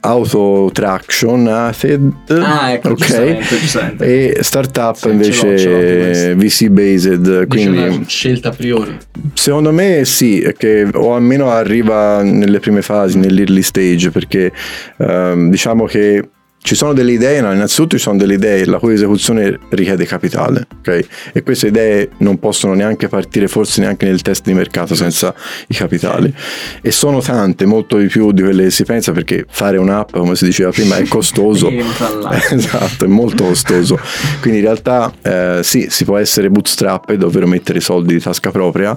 [0.00, 4.36] auto traction AFED ah, ecco, ok giustamente, giustamente.
[4.36, 8.96] e startup sì, invece ce l'ho, ce l'ho VC based quindi una scelta a priori
[9.32, 14.52] secondo me sì che o almeno arriva nelle prime fasi nell'early stage perché
[14.98, 16.28] um, diciamo che
[16.60, 17.52] ci sono delle idee, no?
[17.52, 21.06] innanzitutto ci sono delle idee la cui esecuzione richiede capitale, ok?
[21.32, 25.34] E queste idee non possono neanche partire forse neanche nel test di mercato senza
[25.68, 26.32] i capitali.
[26.82, 30.34] E sono tante, molto di più di quelle che si pensa perché fare un'app, come
[30.34, 31.70] si diceva prima, è costoso.
[32.50, 33.98] esatto, è molto costoso.
[34.40, 38.96] Quindi in realtà eh, sì, si può essere bootstrap, ovvero mettere soldi di tasca propria,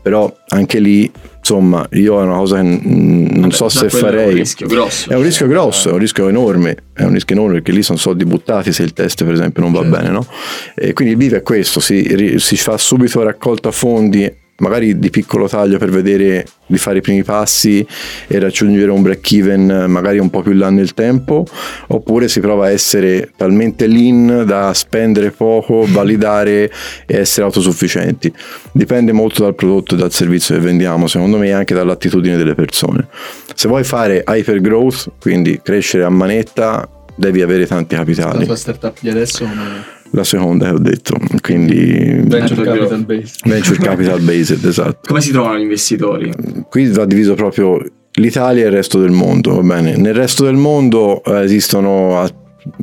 [0.00, 1.10] però anche lì
[1.52, 5.10] insomma io è una cosa che non Vabbè, so se farei è un rischio grosso
[5.10, 7.98] è un rischio grosso è un rischio enorme è un rischio enorme perché lì sono
[7.98, 9.96] soldi buttati se il test per esempio non va certo.
[9.96, 10.26] bene no?
[10.74, 15.48] e quindi il vivo è questo si, si fa subito raccolta fondi magari di piccolo
[15.48, 17.86] taglio per vedere di fare i primi passi
[18.26, 21.44] e raggiungere un break even magari un po' più in là nel tempo
[21.88, 26.70] oppure si prova a essere talmente lean da spendere poco, validare
[27.06, 28.32] e essere autosufficienti.
[28.72, 33.08] Dipende molto dal prodotto e dal servizio che vendiamo, secondo me anche dall'attitudine delle persone.
[33.54, 38.40] Se vuoi fare hyper growth, quindi crescere a manetta, devi avere tanti capitali.
[38.40, 43.48] La tua startup di adesso come la seconda che ho detto, quindi Venture Capital Based.
[43.48, 45.00] Venture Capital Based, esatto.
[45.06, 46.32] Come si trovano gli investitori?
[46.68, 49.96] Qui va diviso proprio l'Italia e il resto del mondo, va bene.
[49.96, 52.26] Nel resto del mondo eh, esistono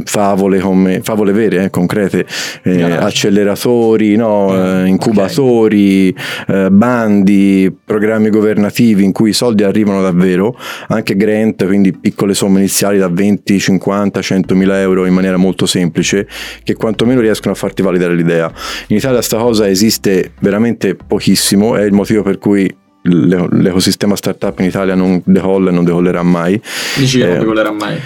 [0.03, 2.25] favole, come, favole vere, eh, concrete,
[2.63, 6.13] eh, acceleratori, no, eh, incubatori,
[6.45, 6.65] okay.
[6.65, 12.59] Eh, bandi, programmi governativi in cui i soldi arrivano davvero, anche grant, quindi piccole somme
[12.59, 16.27] iniziali da 20, 50, 100 mila euro in maniera molto semplice,
[16.63, 18.51] che quantomeno riescono a farti validare l'idea.
[18.87, 24.65] In Italia sta cosa esiste veramente pochissimo, è il motivo per cui l'ecosistema startup in
[24.65, 26.61] Italia non decolla e non decollerà mai.
[26.97, 27.97] Dici che non eh, decollerà mai?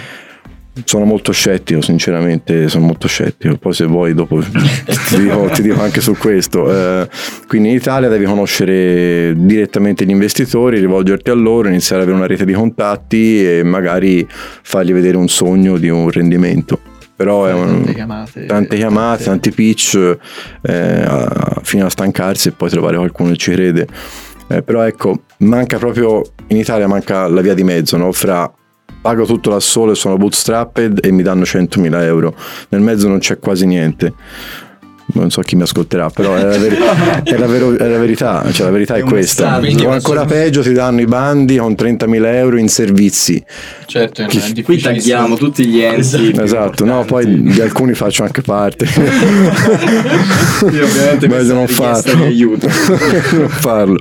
[0.84, 3.56] Sono molto scettico, sinceramente sono molto scettico.
[3.56, 6.70] Poi se vuoi dopo ti, dico, ti dico, anche su questo.
[6.70, 7.08] Eh,
[7.46, 12.28] quindi in Italia devi conoscere direttamente gli investitori, rivolgerti a loro, iniziare ad avere una
[12.28, 16.80] rete di contatti e magari fargli vedere un sogno di un rendimento.
[17.16, 20.18] Però è un, tante chiamate, tante chiamate tanti pitch
[20.62, 21.26] eh,
[21.62, 23.86] fino a stancarsi e poi trovare qualcuno che ci crede.
[24.48, 28.10] Eh, però ecco, manca proprio in Italia manca la via di mezzo no?
[28.10, 28.52] fra
[29.04, 32.34] pago tutto da solo e sono bootstrapped e mi danno 100.000 euro.
[32.70, 34.14] Nel mezzo non c'è quasi niente.
[35.14, 36.76] Non so chi mi ascolterà, però è la, veri-
[37.22, 39.60] è la, vero- è la verità, cioè la verità è, è questa.
[39.60, 43.42] O ancora peggio ti danno i bandi con 30.000 euro in servizi.
[43.86, 46.00] Certo, è Chi- qui tagliamo tutti gli enti.
[46.00, 46.84] Esatto, esatto.
[46.84, 48.86] no, poi di alcuni faccio anche parte.
[50.62, 52.24] Io ovviamente Meglio non farlo.
[52.24, 52.66] aiuto.
[53.32, 53.98] non farlo.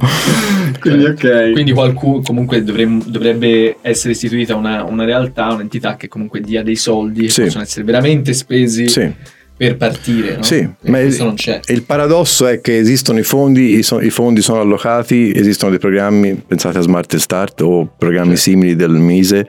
[0.80, 1.52] Quindi, ok.
[1.52, 6.76] Quindi qualcuno comunque dovremmo, dovrebbe essere istituita una, una, realtà, un'entità che comunque dia dei
[6.76, 7.42] soldi sì.
[7.42, 8.90] che possono essere veramente spesi.
[8.90, 10.36] Sì per partire.
[10.38, 10.44] No?
[10.44, 11.60] Sì, e ma il, non c'è.
[11.68, 15.80] il paradosso è che esistono i fondi, i, so, i, fondi sono allocati, esistono dei
[15.80, 18.52] programmi, pensate a Smart Start o programmi sì.
[18.52, 19.48] simili del Mise.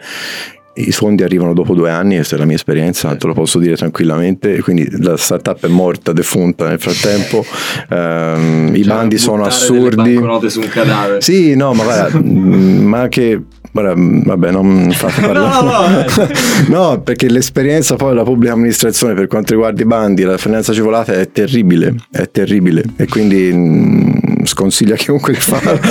[0.76, 3.18] I fondi arrivano dopo due anni, questa è la mia esperienza, sì.
[3.18, 7.44] te lo posso dire tranquillamente, quindi la startup è morta, defunta nel frattempo,
[7.90, 10.14] um, cioè, i bandi sono assurdi.
[10.48, 11.20] su un cadavere.
[11.20, 13.40] Sì, no, ma guarda, ma anche
[13.82, 16.06] vabbè, non fate parlare.
[16.16, 16.26] no,
[16.68, 20.70] no, no, perché l'esperienza poi della pubblica amministrazione per quanto riguarda i bandi, la finanza
[20.70, 25.72] agevolata è terribile, è terribile e quindi mh, mm, sconsiglio a chiunque di farlo.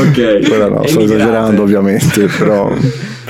[0.00, 0.48] ok.
[0.50, 2.72] Ora no, sto esagerando ovviamente, però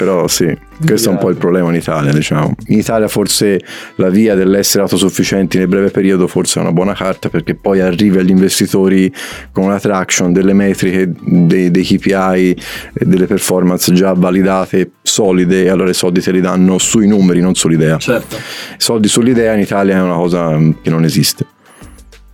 [0.01, 2.55] però sì, questo è un po' il problema in Italia, diciamo.
[2.69, 3.61] In Italia forse
[3.97, 8.17] la via dell'essere autosufficienti nel breve periodo forse è una buona carta perché poi arrivi
[8.17, 9.13] agli investitori
[9.53, 12.57] con una traction, delle metriche, dei, dei KPI,
[12.95, 17.55] delle performance già validate, solide e allora i soldi te li danno sui numeri, non
[17.55, 17.99] sull'idea.
[17.99, 18.37] Certo.
[18.37, 21.45] I soldi sull'idea in Italia è una cosa che non esiste.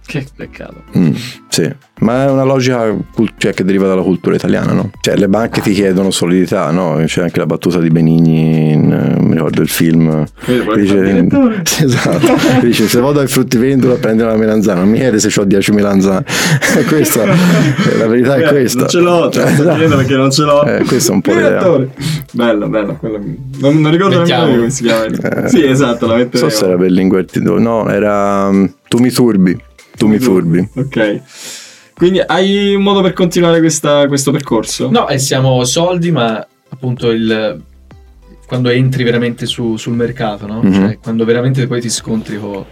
[0.07, 0.84] Che peccato.
[0.96, 1.14] Mm,
[1.48, 2.94] sì, ma è una logica
[3.38, 4.90] cioè, che deriva dalla cultura italiana, no?
[5.00, 7.02] Cioè, le banche ti chiedono solidità, no?
[7.04, 10.24] C'è anche la battuta di Benigni, in, eh, mi ricordo il film.
[10.76, 11.26] Dice,
[11.82, 15.44] esatto, dice, se vado ai fruttivendolo a prendere una melanzana, non mi chiede se ho
[15.44, 16.24] 10 melanzane.
[16.86, 18.80] questa, la verità è eh, questa.
[18.80, 19.96] Non ce l'ho, cioè, esatto.
[19.96, 20.64] perché non ce l'ho.
[20.64, 21.86] Eh, questo è un po' l'idea.
[22.30, 22.94] Bello, bello.
[22.94, 23.20] Quello...
[23.59, 25.07] Non, non ricordo nemmeno come si chiama.
[25.07, 26.42] Eh, sì, esatto, la metteremo.
[26.42, 27.24] Non so se era Berlinguer,
[27.59, 29.74] no, era um, Tu mi turbi.
[29.97, 30.68] Tu mi turbi.
[30.74, 31.22] Ok.
[31.94, 34.90] Quindi hai un modo per continuare questa, questo percorso?
[34.90, 37.62] No, e siamo soldi, ma appunto il,
[38.47, 40.62] quando entri veramente su, sul mercato, no?
[40.62, 40.72] Mm-hmm.
[40.72, 42.64] Cioè, quando veramente poi ti scontri con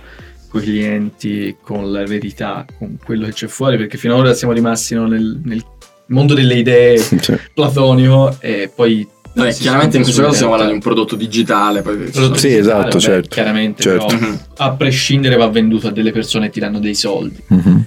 [0.53, 5.07] i clienti, con la verità, con quello che c'è fuori, perché finora siamo rimasti no,
[5.07, 5.64] nel, nel,
[6.07, 7.41] mondo delle idee cioè.
[7.55, 11.82] platonico e poi Vabbè, chiaramente in questo caso stiamo parlando di un prodotto digitale.
[11.82, 13.28] Poi prodotto sì, digitale, esatto, vabbè, certo.
[13.28, 14.07] Chiaramente, certo.
[14.07, 14.39] Però, uh-huh.
[14.57, 17.43] a prescindere va venduto a delle persone e ti danno dei soldi.
[17.49, 17.85] Uh-huh.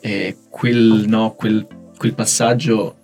[0.00, 1.66] E quel, no, quel,
[1.96, 2.94] quel passaggio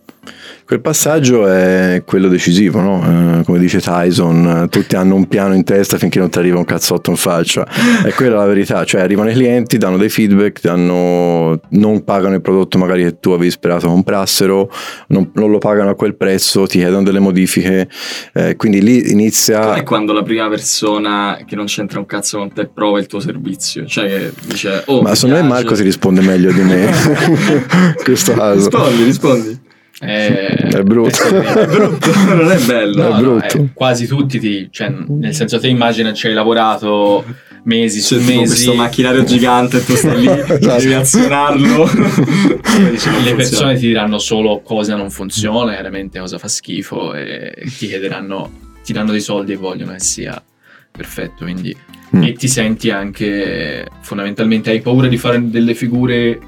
[0.72, 3.40] Quel passaggio è quello decisivo, no?
[3.40, 6.64] eh, come dice Tyson, tutti hanno un piano in testa finché non ti arriva un
[6.64, 7.68] cazzotto in faccia.
[8.02, 12.40] È quella la verità, cioè arrivano i clienti, danno dei feedback, danno, non pagano il
[12.40, 14.72] prodotto magari che tu avevi sperato comprassero,
[15.08, 17.90] non, non lo pagano a quel prezzo, ti chiedono delle modifiche,
[18.32, 19.74] eh, quindi lì inizia...
[19.74, 23.20] È quando la prima persona che non c'entra un cazzo con te prova il tuo
[23.20, 24.84] servizio, cioè dice...
[24.86, 26.84] Oh, Ma secondo me Marco si risponde meglio di me
[27.28, 28.70] in questo caso.
[28.70, 29.61] Rispondi, rispondi.
[30.02, 31.22] È, è, brutto.
[31.30, 33.08] è brutto, non è bello.
[33.08, 33.58] No, è brutto.
[33.58, 37.24] No, quasi tutti ti, cioè, nel senso te immagina ci hai lavorato
[37.64, 38.46] mesi su mesi.
[38.46, 40.80] questo macchinario gigante e tu stai lì, esatto.
[40.80, 41.84] devi azionarlo.
[43.22, 48.50] le persone ti diranno solo cosa non funziona, chiaramente cosa fa schifo e ti chiederanno,
[48.82, 50.42] ti danno dei soldi e vogliono che sia
[50.90, 51.76] perfetto, quindi
[52.16, 52.22] mm.
[52.24, 56.40] e ti senti anche fondamentalmente hai paura di fare delle figure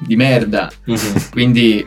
[0.00, 0.68] di merda.
[0.90, 1.16] Mm-hmm.
[1.30, 1.86] Quindi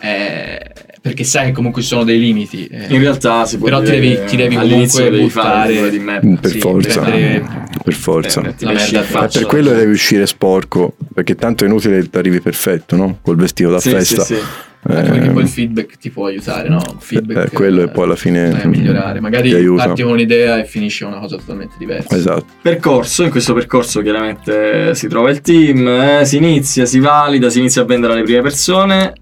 [0.00, 0.60] eh,
[1.00, 2.66] perché sai che comunque ci sono dei limiti.
[2.66, 6.36] Eh, In realtà si può Però ti devi, ti devi comunque buttare di merda.
[6.40, 8.40] Per sì, forza, per forza.
[8.42, 12.40] Eh, la merda faccia, per quello devi uscire sporco, perché tanto è inutile che arrivi
[12.40, 13.18] perfetto, no?
[13.22, 14.24] Col vestito da sì, festa.
[14.24, 14.40] Sì, sì.
[14.88, 16.80] Anche perché poi il feedback ti può aiutare, no?
[16.98, 19.20] Feedback, eh, quello e poi alla fine a migliorare.
[19.20, 22.16] Magari parti con un'idea e finisce una cosa totalmente diversa.
[22.16, 22.46] Esatto.
[22.62, 27.58] Percorso, in questo percorso chiaramente si trova il team, eh, si inizia, si valida, si
[27.58, 29.14] inizia a vendere alle prime persone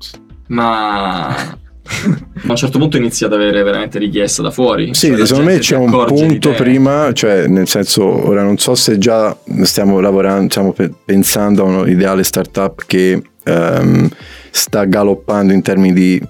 [0.49, 4.95] ma a un certo punto inizia ad avere veramente richiesta da fuori.
[4.95, 8.99] Sì, cioè, secondo me c'è un punto prima, cioè nel senso, ora non so se
[8.99, 14.09] già stiamo lavorando, stiamo pe- pensando a un ideale startup che um,
[14.51, 16.23] sta galoppando in termini di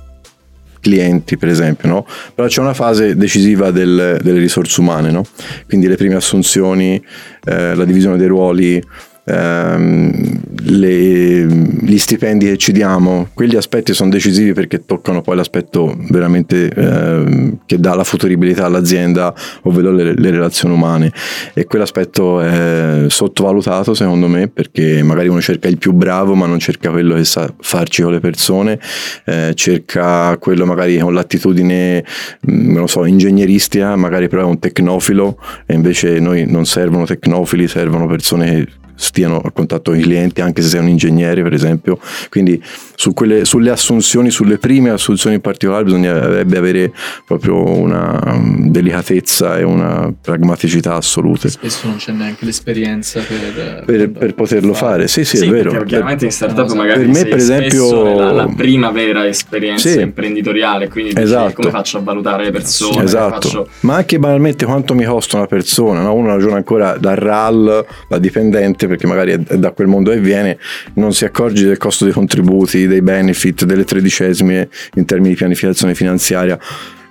[0.84, 2.06] clienti per esempio, no?
[2.34, 5.24] però c'è una fase decisiva del, delle risorse umane, no?
[5.66, 7.02] quindi le prime assunzioni,
[7.44, 8.82] eh, la divisione dei ruoli,
[9.24, 15.96] ehm, le, gli stipendi che ci diamo, quegli aspetti sono decisivi perché toccano poi l'aspetto
[16.08, 21.12] veramente ehm, che dà la futuribilità all'azienda, ovvero le, le, relazioni umane.
[21.52, 26.58] E quell'aspetto è sottovalutato secondo me perché magari uno cerca il più bravo ma non
[26.58, 28.78] cerca quello che sa farci con le persone,
[29.24, 32.04] eh, cerca quello magari con l'attitudine,
[32.50, 37.68] mm, non so, ingegneristica, magari però è un tecnofilo e invece noi non servono tecnofili,
[37.68, 41.52] servono persone che stiano a contatto con i clienti anche se sei un ingegnere per
[41.52, 42.62] esempio quindi
[42.94, 46.92] su quelle, sulle assunzioni sulle prime assunzioni in particolare bisognerebbe avere
[47.26, 54.10] proprio una um, delicatezza e una pragmaticità assolute spesso non c'è neanche l'esperienza per, per,
[54.10, 54.92] per poterlo fare.
[54.92, 55.08] fare.
[55.08, 58.32] sì sì, sì è vero chiaramente in startup no, magari per me per esempio la,
[58.32, 60.00] la, prima vera esperienza sì.
[60.00, 61.42] imprenditoriale quindi esatto.
[61.44, 63.68] dici, come faccio a valutare le persone esatto faccio...
[63.80, 66.14] ma anche banalmente quanto mi costa una persona no?
[66.14, 70.20] uno ragiona ancora dal RAL da dipendente cliente perché magari è da quel mondo che
[70.20, 70.58] viene,
[70.94, 75.94] non si accorge del costo dei contributi, dei benefit, delle tredicesime in termini di pianificazione
[75.94, 76.58] finanziaria.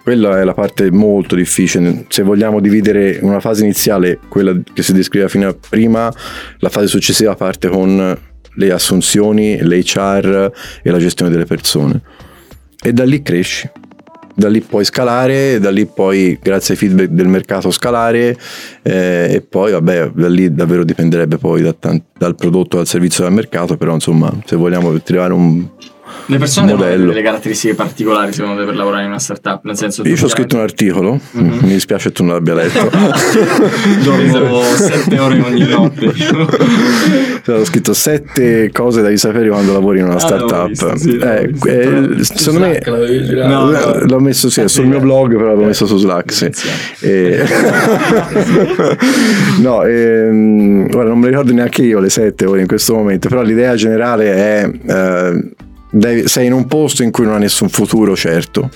[0.03, 2.05] Quella è la parte molto difficile.
[2.09, 6.13] Se vogliamo dividere una fase iniziale, quella che si descriveva fino a prima,
[6.57, 8.17] la fase successiva parte con
[8.55, 10.51] le assunzioni, l'HR
[10.82, 12.01] e la gestione delle persone.
[12.82, 13.69] E da lì cresci
[14.34, 18.38] da lì puoi scalare, da lì poi grazie ai feedback del mercato scalare
[18.81, 23.23] eh, e poi vabbè da lì davvero dipenderebbe poi da tanti, dal prodotto, dal servizio,
[23.23, 25.67] dal mercato, però insomma se vogliamo trovare un,
[26.28, 26.93] Le persone modello.
[26.93, 29.63] hanno delle caratteristiche particolari secondo te per lavorare in una startup?
[29.63, 31.59] Nel senso Io ci ho scritto un articolo, mm-hmm.
[31.61, 32.89] mi dispiace che tu non l'abbia letto.
[34.03, 36.13] Dormo sette ore ogni notte.
[37.51, 40.51] ho scritto sette cose da sapere quando lavori in una startup.
[40.53, 45.36] Ah, visto, sì, eh, eh, secondo me no, no, l'ho messo sì, sul mio blog,
[45.36, 46.34] però l'ho messo su Slack.
[46.34, 46.49] Sì.
[47.01, 47.43] E...
[49.59, 53.41] no, ehm, guarda, non mi ricordo neanche io le sette ore in questo momento, però
[53.41, 55.51] l'idea generale è eh,
[55.94, 58.70] devi, sei in un posto in cui non ha nessun futuro certo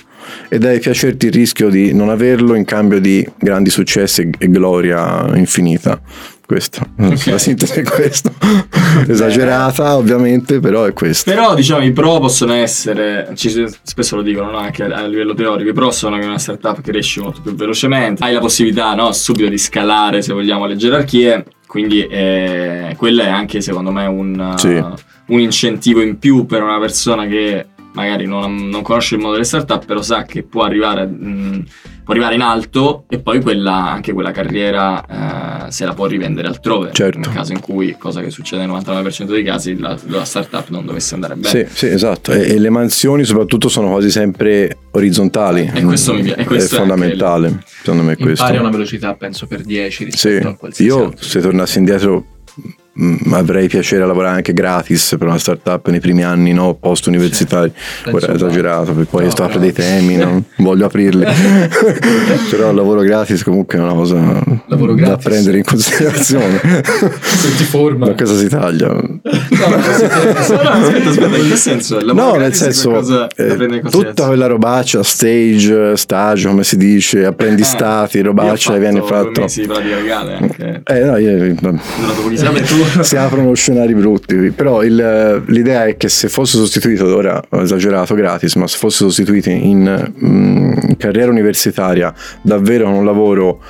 [0.48, 5.26] e deve piacerti il rischio di non averlo in cambio di grandi successi e gloria
[5.34, 6.00] infinita.
[6.46, 7.30] Questo, okay.
[7.30, 8.32] la sintesi è questo.
[9.06, 11.30] Esagerata ovviamente, però è questo.
[11.30, 14.56] Però diciamo i pro possono essere, spesso lo dicono no?
[14.56, 18.24] anche a, a, livello teorico, i pro sono che una startup cresce molto più velocemente,
[18.24, 19.12] hai la possibilità no?
[19.12, 24.54] subito di scalare se vogliamo le gerarchie, quindi eh, quello è anche secondo me un...
[24.56, 24.82] Sì
[25.28, 27.66] un incentivo in più per una persona che
[27.98, 31.64] magari non, non, conosce il mondo delle startup, però sa che può arrivare, mh,
[32.04, 36.46] può arrivare in alto e poi quella, anche quella carriera eh, se la può rivendere
[36.46, 36.90] altrove.
[36.92, 37.18] Certo.
[37.18, 40.86] Nel caso in cui, cosa che succede nel 99% dei casi, la, la startup non
[40.86, 41.66] dovesse andare bene.
[41.68, 42.32] Sì, sì esatto.
[42.32, 45.70] E, e, le mansioni soprattutto sono quasi sempre orizzontali.
[45.74, 46.42] E questo mi piace.
[46.42, 47.62] È fondamentale.
[47.64, 48.44] Secondo me questo.
[48.44, 50.46] Impari una velocità penso per 10 rispetto sì.
[50.46, 51.26] a qualsiasi Io altro.
[51.26, 52.37] se tornassi indietro Mm,
[53.30, 57.72] avrei piacere a lavorare anche gratis per una startup nei primi anni no, post universitari
[57.74, 61.24] sì, ora è esagerato perché poi no, sto apre dei temi non voglio aprirli.
[62.50, 65.24] Però il lavoro gratis comunque è una cosa lavoro da gratis.
[65.24, 66.60] prendere in considerazione.
[67.20, 68.06] Se ti forma.
[68.06, 68.88] Da cosa si taglia?
[68.88, 72.00] No, aspetta aspetta in che senso?
[72.00, 78.76] No nel senso eh, tutta quella robaccia stage stage come si dice apprendistati eh, robaccia
[78.76, 80.82] viene fatto mesi pratica legale anche.
[80.84, 84.50] Eh no io, tu si aprono scenari brutti.
[84.50, 89.04] Però il, l'idea è che se fosse sostituito, ora ho esagerato gratis, ma se fosse
[89.04, 92.12] sostituito in, mm, in carriera universitaria
[92.42, 93.60] davvero con un lavoro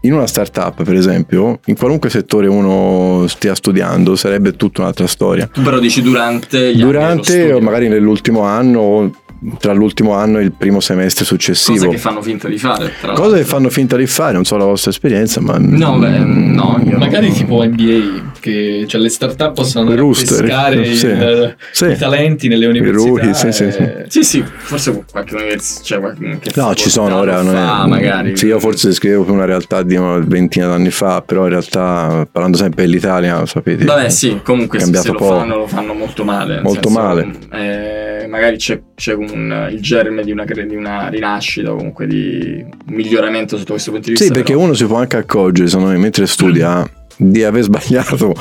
[0.00, 5.48] in una startup, per esempio, in qualunque settore uno stia studiando, sarebbe tutta un'altra storia.
[5.52, 9.10] Tu però dici durante gli Durante o magari nell'ultimo anno
[9.58, 11.78] tra l'ultimo anno e il primo semestre successivo.
[11.78, 12.92] Cose che fanno finta di fare.
[13.14, 15.56] Cose che fanno finta di fare, non so la vostra esperienza, ma...
[15.58, 16.80] No, beh, no.
[16.98, 21.06] Magari tipo NBA, che cioè le start-up possono pescare sì.
[21.06, 21.86] il, sì.
[21.86, 23.08] i talenti nelle università.
[23.08, 23.84] Rookie, sì, sì, sì.
[24.08, 25.84] sì, sì, forse qualche università...
[25.84, 27.42] Cioè, qualche no, ci sono ora.
[27.42, 28.36] Fa, è, magari.
[28.36, 32.56] Sì, io forse scrivevo una realtà di una ventina d'anni fa, però in realtà, parlando
[32.56, 33.84] sempre dell'Italia, sapete...
[33.84, 36.60] Vabbè, sì, comunque se, se lo fanno, lo fanno molto male.
[36.62, 37.30] Molto senso, male.
[37.52, 42.64] Eh, magari c'è, c'è un, il germe di una, di una rinascita o comunque di
[42.64, 44.26] un miglioramento sotto questo punto di vista.
[44.26, 44.64] Sì, perché però...
[44.64, 48.34] uno si può anche accorgere, secondo me, mentre studia di aver sbagliato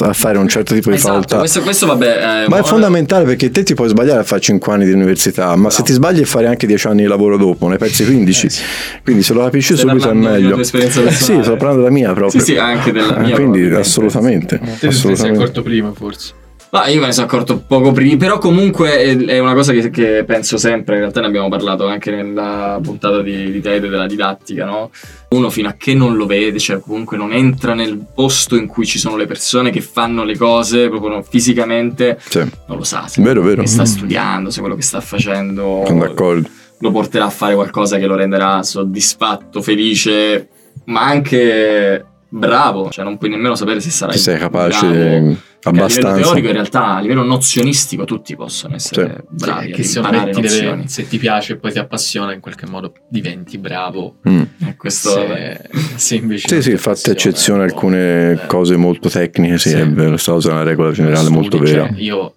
[0.00, 1.38] a fare un certo tipo di esatto, facoltà.
[1.38, 4.72] Questo, questo vabbè, eh, ma è fondamentale perché te ti puoi sbagliare a fare 5
[4.72, 5.70] anni di università, ma no.
[5.70, 8.46] se ti sbagli a fare anche 10 anni di lavoro dopo, ne persi 15.
[8.46, 8.62] Eh, sì.
[9.02, 10.58] Quindi se lo capisci Stai subito è meglio.
[10.58, 12.40] Eh, sì, sto parlando della mia proprio.
[12.40, 13.34] Sì, sì, anche della mia.
[13.34, 14.58] Quindi assolutamente.
[14.58, 15.16] Te assolutamente.
[15.16, 16.39] sei accorto prima forse.
[16.72, 20.22] Ma io me ne sono accorto poco prima, però comunque è, una cosa che, che,
[20.24, 24.66] penso sempre, in realtà ne abbiamo parlato anche nella puntata di, di TED della didattica,
[24.66, 24.90] no?
[25.30, 28.86] Uno fino a che non lo vede, cioè comunque non entra nel posto in cui
[28.86, 32.38] ci sono le persone che fanno le cose proprio fisicamente, sì.
[32.38, 33.66] non lo sa se vero, vero.
[33.66, 35.82] sta studiando, se quello che sta facendo
[36.82, 40.48] lo porterà a fare qualcosa che lo renderà soddisfatto, felice,
[40.84, 45.48] ma anche bravo, cioè non puoi nemmeno sapere se sarai se sei capace bravo.
[45.62, 46.08] Abbastanza.
[46.08, 49.36] A livello teorico in realtà, a livello nozionistico tutti possono essere sì.
[49.44, 52.66] bravi sì, che me ti deve, se ti piace e poi ti appassiona in qualche
[52.66, 54.16] modo diventi bravo.
[54.28, 54.42] Mm.
[54.66, 58.46] E questo se, se invece Sì, sì, fatte eccezione alcune eh.
[58.46, 59.76] cose molto tecniche, sì, sì.
[59.76, 61.88] è vero, sta una regola generale Studi, molto vera.
[61.88, 62.34] Cioè, io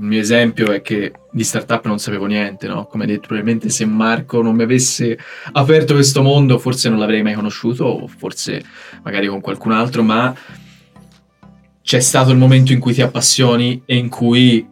[0.00, 2.86] il mio esempio è che di startup non sapevo niente, no?
[2.86, 5.18] Come detto, probabilmente se Marco non mi avesse
[5.52, 8.62] aperto questo mondo, forse non l'avrei mai conosciuto, o forse
[9.02, 10.34] magari con qualcun altro, ma
[11.90, 14.64] c'è stato il momento in cui ti appassioni e in cui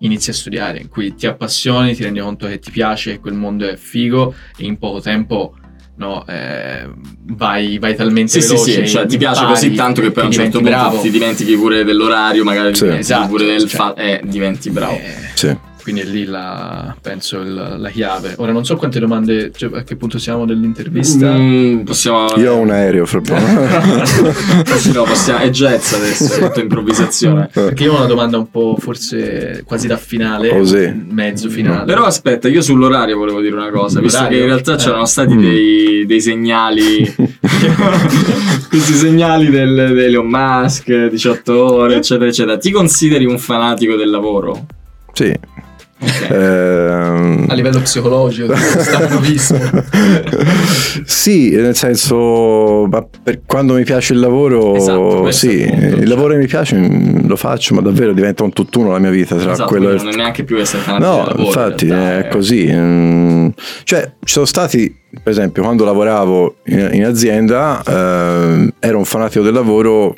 [0.00, 3.34] inizi a studiare, in cui ti appassioni, ti rendi conto che ti piace, che quel
[3.34, 5.54] mondo è figo e in poco tempo
[5.98, 6.90] no, eh,
[7.26, 8.72] vai, vai, talmente sì, veloce.
[8.72, 10.98] Sì, sì, cioè ti piace così tanto che poi a un certo punto bravo.
[10.98, 12.88] ti dimentichi pure dell'orario, magari sì.
[12.88, 14.94] esatto, pure del cioè, fa- eh, diventi bravo.
[14.94, 15.56] Eh, sì
[15.88, 18.34] quindi è lì la, penso il, la chiave.
[18.36, 21.32] Ora non so quante domande, cioè, a che punto siamo dell'intervista.
[21.32, 22.26] Mm, possiamo...
[22.36, 23.40] Io ho un aereo fra poco.
[24.76, 25.38] sì, no, possiamo...
[25.38, 27.44] è jazz adesso, è tutta improvvisazione.
[27.44, 27.48] Eh.
[27.62, 31.06] Perché io ho una domanda un po' forse quasi da finale, Così.
[31.08, 31.86] mezzo finale.
[31.86, 34.76] Però aspetta, io sull'orario volevo dire una cosa, visto che in realtà eh.
[34.76, 35.40] c'erano stati mm.
[35.40, 37.14] dei, dei segnali,
[38.68, 42.58] questi segnali del, di Elon Musk, 18 ore, eccetera, eccetera.
[42.58, 44.66] Ti consideri un fanatico del lavoro?
[45.14, 45.47] Sì.
[46.00, 46.28] Okay.
[46.30, 49.58] Eh, a livello psicologico, stavano visto.
[51.04, 52.88] sì, nel senso,
[53.22, 56.04] per quando mi piace il lavoro, esatto, sì, il, punto, il cioè.
[56.04, 59.34] lavoro che mi piace mm, lo faccio, ma davvero diventa un tutt'uno la mia vita.
[59.34, 62.30] Tra esatto, quello non è neanche più essere fan No, lavoro, infatti in realtà, è
[62.30, 62.70] così.
[62.70, 63.48] Mm,
[63.82, 69.42] cioè, ci sono stati, per esempio, quando lavoravo in, in azienda, eh, ero un fanatico
[69.42, 70.14] del lavoro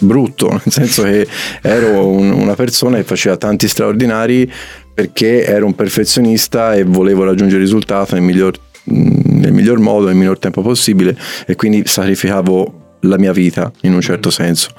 [0.00, 1.26] brutto, nel senso che
[1.62, 4.50] ero un, una persona che faceva tanti straordinari
[4.92, 10.16] perché ero un perfezionista e volevo raggiungere il risultato nel miglior, nel miglior modo, nel
[10.16, 14.70] minor tempo possibile e quindi sacrificavo la mia vita in un certo senso.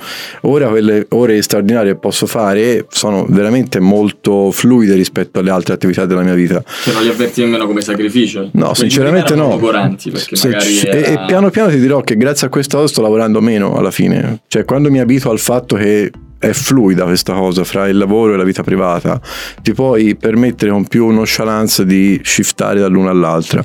[0.42, 6.06] Ora quelle ore straordinarie che posso fare sono veramente molto fluide rispetto alle altre attività
[6.06, 6.64] della mia vita.
[6.84, 8.50] Cioè non li avverti nemmeno come sacrificio?
[8.54, 9.58] No, sinceramente no.
[9.58, 10.60] Perché era...
[10.60, 14.42] e, e piano piano ti dirò che grazie a questo sto lavorando meno alla fine.
[14.48, 18.38] Cioè quando mi abituo al fatto che è fluida questa cosa fra il lavoro e
[18.38, 19.20] la vita privata,
[19.62, 23.64] ti puoi permettere con più nonchalance di shiftare dall'una all'altra.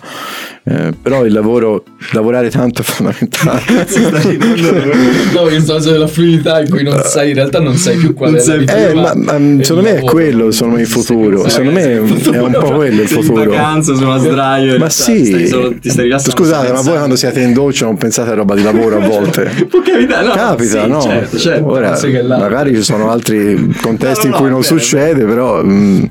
[0.67, 3.61] Eh, però il lavoro, lavorare tanto è fondamentale.
[5.35, 8.33] no, il senso della fluidità in cui non sai, in realtà non sai più qual
[8.35, 11.47] è la vita eh, ma, ma secondo me è quello, secondo me il futuro.
[11.51, 13.43] Secondo me è un po' quello il futuro.
[13.43, 14.79] In vacanza su una sdraio.
[14.79, 15.27] Ma sì.
[15.27, 18.55] Stai solo, ti stai Scusate, ma voi quando siete in doccia non pensate a roba
[18.55, 19.53] di lavoro a volte?
[19.69, 21.01] Può capitare, no, Capita, sì, no?
[21.03, 21.67] Certo, certo.
[21.67, 21.99] Ora,
[22.39, 25.63] magari ci sono altri contesti no, no, in cui non succede, però...
[25.63, 26.05] Mm,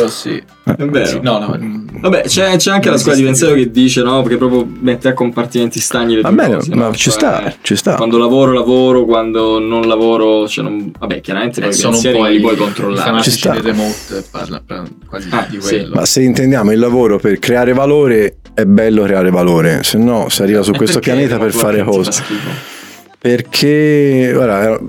[0.00, 0.42] però sì.
[0.62, 1.06] È vero.
[1.06, 1.58] Sì, no, no.
[2.00, 4.22] Vabbè, c'è, c'è anche la scuola di pensiero che dice, no?
[4.22, 6.92] Perché proprio mette a compartimenti stagni le due cose, ma no?
[6.94, 7.96] ci cioè, sta, ci sta.
[7.96, 10.92] Quando lavoro, lavoro, quando non lavoro, cioè non...
[10.98, 13.22] vabbè, chiaramente eh, poi sono un po' li puoi controllare.
[13.22, 13.60] Ci sta.
[13.60, 14.62] remote parla
[15.06, 15.86] quasi ah, di quello.
[15.86, 15.92] Sì.
[15.92, 20.42] Ma se intendiamo il lavoro per creare valore, è bello creare valore, se no si
[20.42, 22.78] arriva su questo pianeta per fare cose.
[23.22, 24.80] Perché, guarda,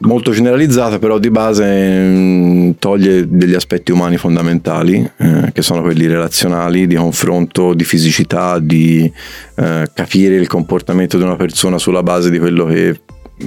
[0.00, 6.06] molto generalizzata, però di base mm, toglie degli aspetti umani fondamentali, eh, che sono quelli
[6.06, 9.10] relazionali, di confronto, di fisicità, di
[9.56, 13.00] eh, capire il comportamento di una persona sulla base di quello che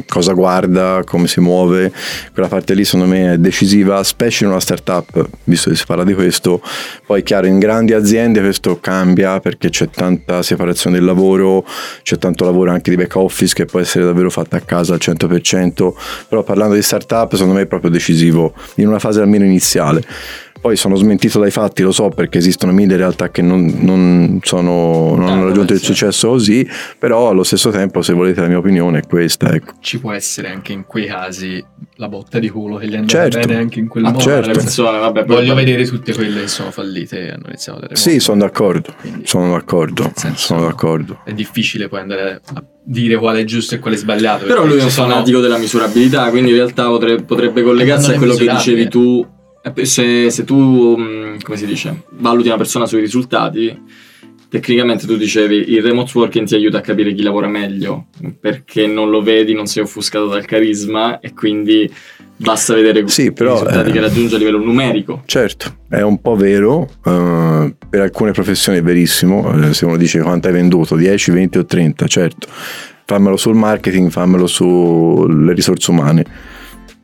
[0.08, 1.92] cosa guarda, come si muove,
[2.34, 6.04] quella parte lì secondo me è decisiva, specie in una startup, visto che si parla
[6.04, 6.62] di questo.
[7.06, 11.66] Poi chiaro, in grandi aziende questo cambia perché c'è tanta separazione del lavoro,
[12.04, 15.00] c'è tanto lavoro anche di back office che può essere davvero fatto a casa al
[15.02, 15.94] 100%,
[16.28, 20.04] però parlando di startup secondo me è proprio decisivo, in una fase almeno iniziale.
[20.60, 25.16] Poi sono smentito dai fatti, lo so perché esistono mille realtà che non, non, sono,
[25.16, 28.58] non hanno ah, raggiunto il successo così, però allo stesso tempo se volete la mia
[28.58, 29.54] opinione è questa.
[29.54, 29.74] Ecco.
[29.80, 31.64] Ci può essere anche in quei casi
[31.96, 33.40] la botta di culo che gli hanno certo.
[33.40, 34.24] bene anche in quel ah, modo.
[34.24, 34.52] Certo.
[34.52, 35.64] Persone, vabbè, Voglio poi...
[35.64, 39.26] vedere tutte quelle che sono fallite e hanno iniziato a dare Sì, sono d'accordo, Quindi,
[39.26, 41.22] sono d'accordo, sono d'accordo.
[41.24, 44.46] È difficile poi andare a dire quale è giusto e quale è sbagliato.
[44.46, 48.36] Però lui è un fanatico della misurabilità, quindi in realtà potrebbe, potrebbe collegarsi a quello
[48.36, 49.36] che dicevi tu
[49.84, 53.80] se, se, tu, mm, come si dice, valuti una persona sui risultati,
[54.50, 58.08] tecnicamente tu dicevi il remote working ti aiuta a capire chi lavora meglio,
[58.40, 61.92] perché non lo vedi, non sei offuscato dal carisma e quindi
[62.38, 65.24] basta vedere sì, però, i risultati eh, che raggiunge a livello numerico.
[65.26, 70.22] Certo, è un po' vero, uh, per alcune professioni è verissimo, uh, se uno dice
[70.22, 72.48] quanto hai venduto, 10, 20 o 30, certo,
[73.06, 76.56] fammelo sul marketing, fammelo sulle risorse umane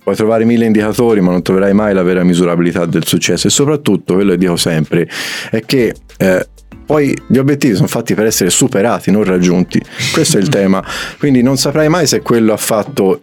[0.03, 3.47] Puoi trovare mille indicatori, ma non troverai mai la vera misurabilità del successo.
[3.47, 5.07] E soprattutto, quello che dico sempre,
[5.49, 6.47] è che eh,
[6.85, 9.81] poi gli obiettivi sono fatti per essere superati, non raggiunti.
[10.11, 10.83] Questo è il tema.
[11.17, 13.21] Quindi non saprai mai se quello ha fatto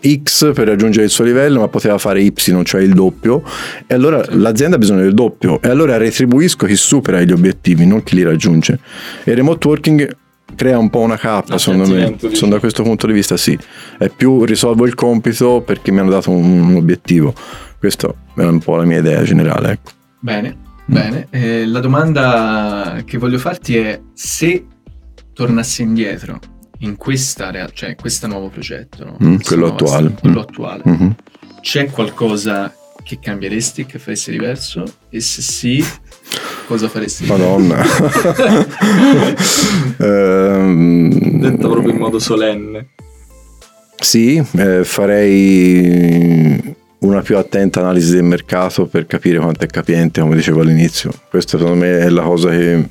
[0.00, 2.32] X per raggiungere il suo livello, ma poteva fare Y,
[2.64, 3.42] cioè il doppio,
[3.86, 8.02] e allora l'azienda ha bisogno del doppio, e allora retribuisco chi supera gli obiettivi, non
[8.02, 8.78] chi li raggiunge.
[9.24, 10.16] E il remote working
[10.54, 12.16] crea un po' una cappa, secondo me.
[12.32, 13.58] Sono da questo punto di vista sì.
[13.98, 17.34] È più risolvo il compito perché mi hanno dato un, un obiettivo.
[17.78, 19.72] Questa è un po' la mia idea generale.
[19.72, 19.90] Ecco.
[20.20, 20.94] Bene, mm.
[20.94, 21.26] bene.
[21.30, 24.66] Eh, la domanda che voglio farti è se
[25.32, 26.38] tornassi indietro
[26.80, 29.16] in questa, rea- cioè, questo nuovo progetto, no?
[29.22, 30.82] mm, quello attuale, quello attuale.
[30.86, 31.10] Mm-hmm.
[31.60, 34.84] c'è qualcosa che cambieresti, che faresti diverso?
[35.08, 35.84] E se sì,
[36.70, 37.26] cosa faresti?
[37.26, 37.82] Madonna.
[39.98, 42.90] ehm, Detto proprio in modo solenne.
[43.96, 50.36] Sì, eh, farei una più attenta analisi del mercato per capire quanto è capiente, come
[50.36, 51.10] dicevo all'inizio.
[51.28, 52.88] Questa secondo me è la cosa che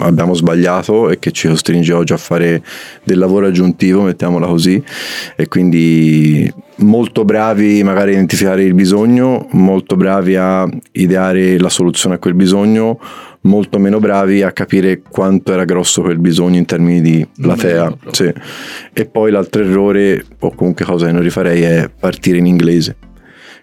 [0.00, 2.62] abbiamo sbagliato e che ci costringe oggi a fare
[3.04, 4.82] del lavoro aggiuntivo, mettiamola così,
[5.36, 12.16] e quindi molto bravi magari a identificare il bisogno, molto bravi a ideare la soluzione
[12.16, 12.98] a quel bisogno,
[13.42, 17.96] molto meno bravi a capire quanto era grosso quel bisogno in termini di platea.
[18.10, 18.32] Sì.
[18.92, 22.96] E poi l'altro errore, o comunque cosa che non rifarei, è partire in inglese.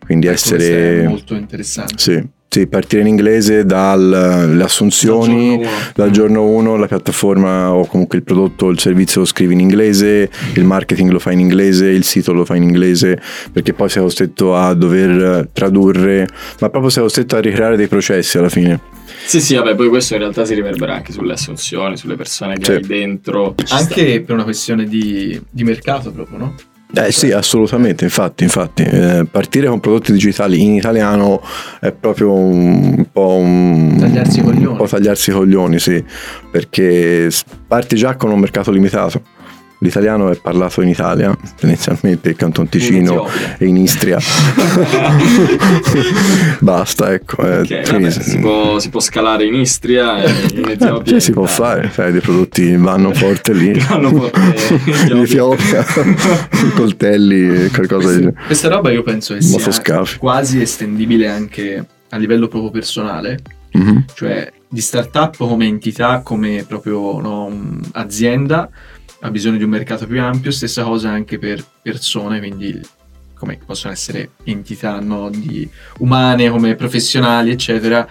[0.06, 1.06] Quindi essere...
[1.08, 1.96] Molto interessante.
[1.98, 5.62] Sì Sì, partire in inglese dalle assunzioni,
[5.94, 9.60] dal giorno 1 la piattaforma o comunque il prodotto o il servizio lo scrivi in
[9.60, 13.22] inglese, il marketing lo fai in inglese, il sito lo fai in inglese,
[13.52, 16.28] perché poi sei costretto a dover tradurre,
[16.60, 18.80] ma proprio sei costretto a ricreare dei processi alla fine.
[19.26, 22.64] Sì, sì, vabbè, poi questo in realtà si riverbera anche sulle assunzioni, sulle persone che
[22.64, 22.72] sì.
[22.72, 23.56] hai dentro.
[23.70, 24.22] Anche sta.
[24.22, 26.56] per una questione di, di mercato proprio, no?
[26.98, 31.42] Eh sì, assolutamente, infatti, infatti eh, partire con prodotti digitali in italiano
[31.80, 33.96] è proprio un po' un...
[34.00, 34.66] Tagliarsi i coglioni.
[34.66, 36.04] Un po' tagliarsi i coglioni, sì,
[36.50, 37.30] perché
[37.68, 39.22] parti già con un mercato limitato
[39.80, 43.28] L'italiano è parlato in Italia, tendenzialmente il Canton Ticino
[43.60, 44.18] e in Istria.
[46.60, 47.46] Basta, ecco.
[47.46, 51.20] Eh, okay, vabbè, si, può, si, può, scalare in Istria e in Etiopia.
[51.20, 53.78] Sì, si può fare, sai, dei prodotti vanno forte lì.
[53.88, 55.86] vanno forte in Etiopia.
[56.74, 58.34] coltelli, qualcosa di...
[58.48, 63.42] Questa roba io penso che sia quasi estendibile anche a livello proprio personale.
[63.78, 63.98] Mm-hmm.
[64.16, 68.68] Cioè di startup come entità, come proprio no, azienda
[69.20, 72.80] ha bisogno di un mercato più ampio, stessa cosa anche per persone, quindi
[73.34, 78.08] come possono essere entità no, di, umane come professionali, eccetera,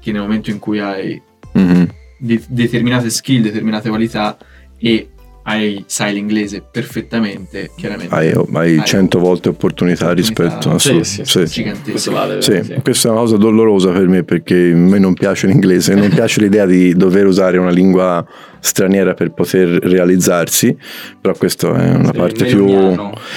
[0.00, 1.20] che nel momento in cui hai
[1.56, 1.84] mm-hmm.
[2.18, 4.36] de- determinate skill, determinate qualità
[4.78, 5.10] e
[5.48, 8.14] hai, sai l'inglese perfettamente, chiaramente.
[8.14, 12.10] Hai, hai, cento volte opportunità, opportunità rispetto a sì, sì, sì, gigantesco.
[12.12, 12.74] Vale, sì, sì.
[12.82, 16.40] Questa è una cosa dolorosa per me perché a me non piace l'inglese, non piace
[16.40, 18.26] l'idea di dover usare una lingua
[18.60, 20.76] straniera per poter realizzarsi,
[21.20, 22.66] però questa è una sì, parte più...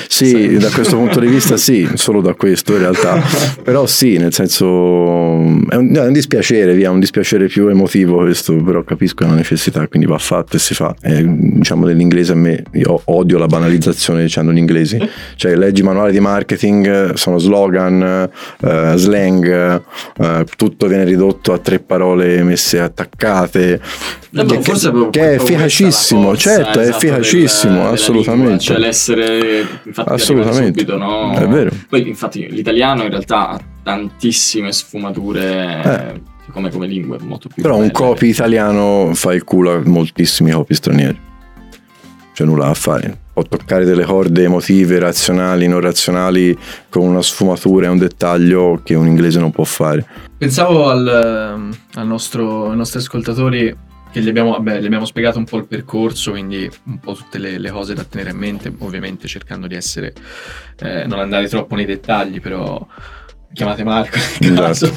[0.08, 3.22] Sì, sì, da questo punto di vista sì, solo da questo in realtà,
[3.64, 8.56] però sì, nel senso è un, è un, dispiacere, via, un dispiacere più emotivo questo,
[8.56, 10.96] però capisco la necessità, quindi va fatto e si fa.
[11.02, 16.20] E, diciamo dell'inglese a me, io odio la banalizzazione dicendo l'inglese, cioè leggi manuali di
[16.20, 18.30] marketing, sono slogan,
[18.60, 19.82] uh, slang,
[20.18, 23.80] uh, tutto viene ridotto a tre parole messe attaccate.
[24.32, 28.60] No, che, forse che è efficacissimo, forza, certo, esatto, è efficacissimo, del, assolutamente.
[28.60, 30.80] Cioè l'essere, infatti, assolutamente.
[30.80, 31.34] Subito, no?
[31.34, 31.72] È vero.
[31.90, 35.82] Poi, infatti, l'italiano in realtà ha tantissime sfumature.
[35.84, 36.30] Eh.
[36.52, 37.86] Come, come lingue molto più però belle.
[37.86, 41.30] un copy italiano fa il culo a moltissimi copy stranieri
[42.42, 46.58] c'è nulla da fare può toccare delle corde emotive, razionali, non razionali
[46.90, 50.06] con una sfumatura e un dettaglio che un inglese non può fare
[50.38, 51.08] pensavo al,
[51.94, 55.68] al nostro, ai nostri ascoltatori che gli abbiamo, vabbè, gli abbiamo, spiegato un po' il
[55.68, 59.76] percorso, quindi un po' tutte le, le cose da tenere a mente, ovviamente cercando di
[59.76, 60.14] essere,
[60.80, 62.86] eh, non andare troppo nei dettagli, però
[63.54, 64.92] chiamate Marco esatto.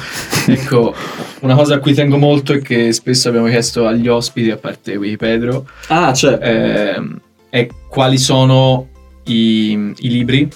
[0.47, 0.95] ecco,
[1.41, 4.97] una cosa a cui tengo molto è che spesso abbiamo chiesto agli ospiti, a parte
[4.97, 6.43] Wikipedro, ah, certo.
[6.43, 7.01] eh,
[7.55, 8.89] è quali sono
[9.27, 10.49] i, i libri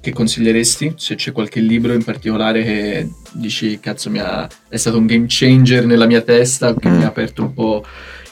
[0.00, 0.94] che consiglieresti?
[0.96, 5.24] Se c'è qualche libro in particolare che dici, cazzo, mi ha, è stato un game
[5.26, 6.96] changer nella mia testa, che mm.
[6.96, 7.84] mi ha aperto un po'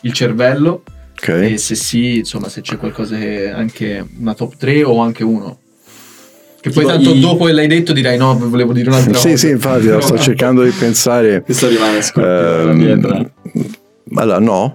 [0.02, 0.84] il cervello.
[1.16, 1.54] Okay.
[1.54, 5.58] E se sì, insomma, se c'è qualcosa che anche una top 3 o anche uno.
[6.60, 7.18] Che poi tipo tanto i...
[7.18, 9.28] dopo che l'hai detto dirai no, volevo dire un'altra sì, cosa.
[9.30, 11.42] Sì, sì, infatti, sto cercando di pensare.
[11.42, 12.70] Questo rimane scoperto.
[12.70, 13.80] Ehm,
[14.14, 14.74] allora, no,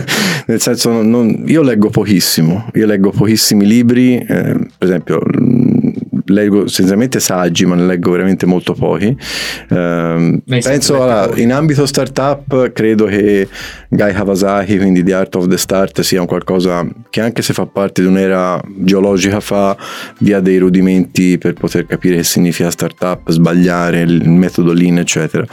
[0.46, 5.20] nel senso, non, io leggo pochissimo, io leggo pochissimi libri, eh, per esempio
[6.28, 9.16] leggo essenzialmente saggi, ma ne leggo veramente molto pochi.
[9.68, 13.48] Eh, penso alla, in ambito startup, credo che
[13.88, 17.66] Guy Kawasaki, quindi The Art of the Start, sia un qualcosa che anche se fa
[17.66, 19.76] parte di un'era geologica fa
[20.18, 25.46] dia dei rudimenti per poter capire che significa startup, sbagliare, il metodo lean, eccetera.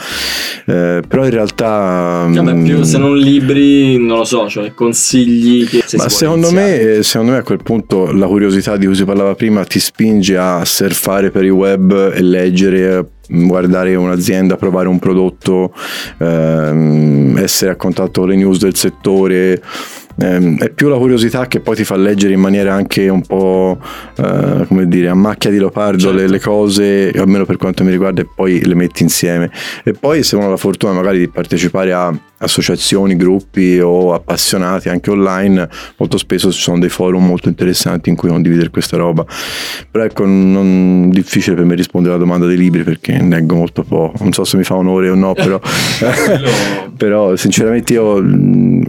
[0.66, 2.28] Eh, però in realtà...
[2.30, 5.84] Vabbè, più se non libri, non lo so, cioè consigli che...
[5.98, 9.64] Ma secondo me, secondo me a quel punto la curiosità di cui si parlava prima
[9.64, 15.74] ti spinge a surfare per il web e leggere guardare un'azienda, provare un prodotto,
[16.20, 19.62] ehm, essere a contatto con le news del settore,
[20.20, 23.80] ehm, è più la curiosità che poi ti fa leggere in maniera anche un po'
[24.18, 26.18] eh, come dire a macchia di leopardo certo.
[26.18, 29.52] le, le, cose almeno per quanto mi riguarda e poi le metti insieme
[29.84, 34.90] e poi se uno ha la fortuna magari di partecipare a associazioni, gruppi o appassionati
[34.90, 35.68] anche online
[35.98, 39.26] molto spesso ci sono dei forum molto interessanti in cui condividere questa roba.
[39.92, 44.24] Però ecco non difficile per me rispondere alla domanda dei libri perché leggo molto poco.
[44.24, 45.60] Non so se mi fa onore o no però,
[46.96, 48.84] però sinceramente io mm,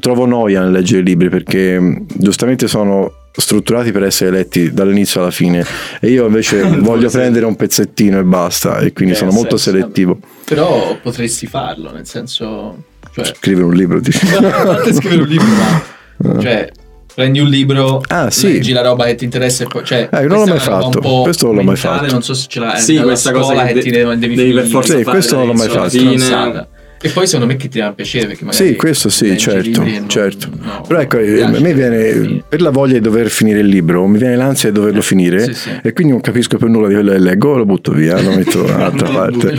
[0.00, 5.20] trovo noia noia nel leggere i libri perché giustamente sono strutturati per essere letti dall'inizio
[5.20, 5.64] alla fine
[6.00, 9.78] e io invece voglio prendere un pezzettino e basta e quindi eh, sono molto senso,
[9.78, 13.24] selettivo però potresti farlo nel senso cioè...
[13.24, 16.70] scrivere un libro dici scrivere un libro ma cioè
[17.18, 18.52] prendi un libro, ah, sì.
[18.52, 21.00] leggi la roba che ti interessa e poi cioè, eh, non l'ho mai fatto.
[21.22, 22.12] Questo non l'ho mai fatto.
[22.12, 24.96] Non so se ce l'ha sì, questa cosa che, che ti devi, devi per forza
[24.96, 26.68] sì, questo non l'ho mai fatto.
[27.00, 30.08] E poi secondo me che ti dà piacere perché magari Sì, questo sì, certo, non,
[30.08, 30.48] certo.
[30.60, 34.18] No, Però ecco, a me viene per la voglia di dover finire il libro, mi
[34.18, 35.70] viene l'ansia di doverlo finire sì, sì.
[35.80, 38.62] e quindi non capisco per nulla di quello che leggo, lo butto via, lo metto
[38.66, 39.54] da un'altra parte.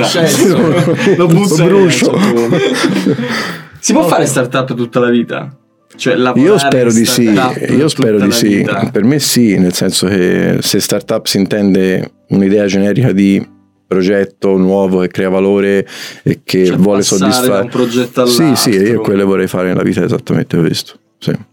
[1.15, 2.17] lo butto bruscio.
[3.79, 5.55] si può fare startup tutta la vita?
[5.95, 8.65] Cioè, io spero di sì, io spero di sì.
[8.91, 13.57] Per me sì, nel senso che se startup si intende un'idea generica di
[13.89, 15.85] progetto nuovo che crea valore
[16.21, 18.55] e che cioè vuole soddisfare da un progetto all'altro.
[18.55, 20.99] Sì, sì, io quello vorrei fare nella vita esattamente questo.
[21.17, 21.48] Sì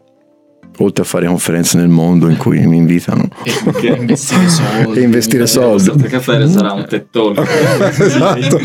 [0.79, 5.47] oltre a fare conferenze nel mondo in cui mi invitano e investire soldi e investire
[5.47, 7.41] soldi il caffè sarà un tettone
[7.89, 8.61] esatto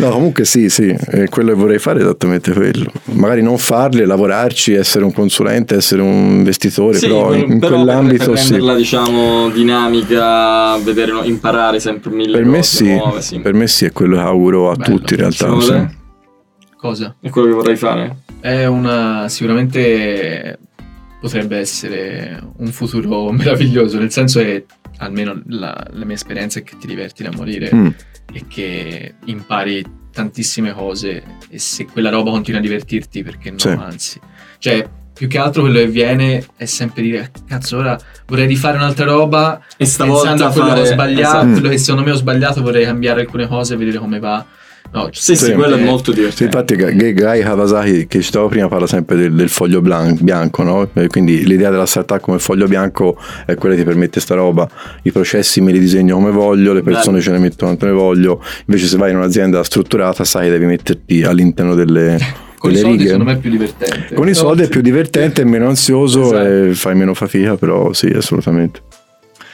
[0.00, 0.94] no comunque sì sì
[1.30, 6.02] quello che vorrei fare è esattamente quello magari non farli lavorarci essere un consulente essere
[6.02, 8.78] un investitore sì, però in, però quell'ambito per renderla sì.
[8.78, 13.92] diciamo dinamica vedere imparare sempre mille per me sì, nuove, sì, per me sì è
[13.92, 14.96] quello che auguro a Bello.
[14.96, 15.86] tutti in realtà sì.
[16.76, 17.16] cosa?
[17.20, 20.58] è quello che vorrei fare è una sicuramente
[21.22, 24.66] potrebbe essere un futuro meraviglioso, nel senso che
[24.98, 27.86] almeno la, la mia esperienza è che ti diverti da morire mm.
[28.32, 33.68] e che impari tantissime cose e se quella roba continua a divertirti perché no, sì.
[33.68, 34.20] anzi.
[34.58, 37.96] Cioè, più che altro quello che viene è sempre dire cazzo ora
[38.26, 40.82] vorrei rifare un'altra roba e stavolta pensando a quello fare...
[40.82, 41.52] che ho sbagliato, esatto.
[41.52, 44.44] quello che secondo me ho sbagliato vorrei cambiare alcune cose e vedere come va
[44.92, 46.36] No, sì, sì, quello è molto divertente.
[46.36, 50.90] Sì, infatti Guy Kawasaki che citavo prima parla sempre del, del foglio bianco, no?
[51.08, 53.16] quindi l'idea della startup come foglio bianco
[53.46, 54.68] è quella che ti permette sta roba,
[55.02, 57.22] i processi me li disegno come voglio, le persone Bello.
[57.22, 60.66] ce ne mettono quanto ne voglio, invece se vai in un'azienda strutturata sai che devi
[60.66, 62.18] metterti all'interno delle...
[62.62, 63.04] Con i soldi righe.
[63.06, 64.14] secondo me è più divertente.
[64.14, 66.46] Con i soldi è più divertente, è meno ansioso esatto.
[66.46, 68.82] e fai meno fatica, però sì, assolutamente.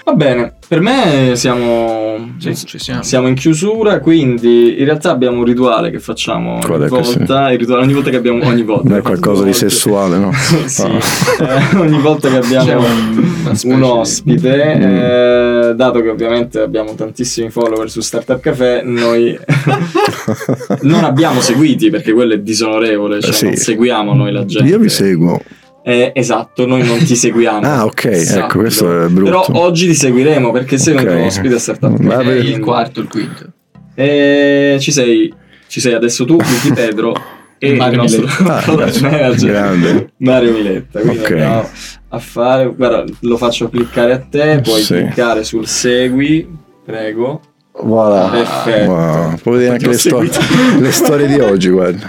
[0.09, 3.03] Va bene, per me siamo, sì, siamo.
[3.03, 7.03] siamo, in chiusura, quindi in realtà abbiamo un rituale che facciamo ogni volta,
[7.51, 7.59] sì.
[7.59, 8.89] rituale, ogni volta che abbiamo ogni volta.
[8.89, 10.33] Non è qualcosa di sessuale, no?
[10.65, 14.85] sì, eh, ogni volta che abbiamo un, un, ospite, di...
[14.87, 19.39] eh, dato che ovviamente abbiamo tantissimi follower su Startup Café, noi
[20.85, 24.71] non abbiamo seguiti perché quello è disonorevole, cioè eh, non seguiamo noi la gente.
[24.71, 25.39] Io vi seguo.
[25.89, 27.61] Eh, esatto, noi non ti seguiamo.
[27.67, 28.45] ah, ok, esatto.
[28.45, 29.31] ecco, questo è brutto.
[29.31, 31.19] Però oggi ti seguiremo perché sei okay.
[31.19, 32.35] un ospite a Startup Vabbè.
[32.35, 33.47] il quarto, il quinto.
[33.95, 35.33] E ci sei,
[35.67, 37.15] ci sei adesso tu, quindi Pedro
[37.57, 38.63] e Mario il nostro ah,
[39.01, 41.01] manager Mario Miletta.
[41.01, 41.41] Quindi okay.
[41.41, 41.69] andiamo
[42.11, 44.93] a fare, guarda, lo faccio cliccare a te, puoi sì.
[44.93, 46.47] cliccare sul segui,
[46.85, 47.41] prego.
[47.83, 48.29] Voilà.
[48.29, 48.91] Perfetto.
[48.91, 49.35] Wow.
[49.43, 50.21] Puoi vedere anche le, sto-
[50.79, 52.09] le, storie di oggi, guarda.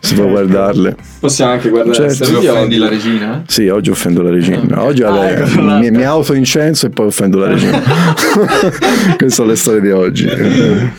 [0.00, 0.96] Si può guardarle.
[1.18, 2.24] Possiamo anche guardare certo.
[2.24, 3.42] storie offendi la regina?
[3.46, 4.82] Sì, oggi offendo la regina.
[4.82, 7.80] Oggi ah, ecco, mi, mi auto-incenso e poi offendo la regina.
[9.16, 10.28] Queste sono le storie di oggi.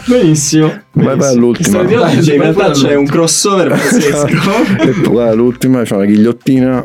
[0.06, 0.82] Benissimo.
[0.92, 1.80] Vai, vai all'ultima.
[1.80, 4.52] Oggi, in realtà c'è un crossover pazzesco.
[4.82, 6.84] e poi all'ultima c'è una ghigliottina.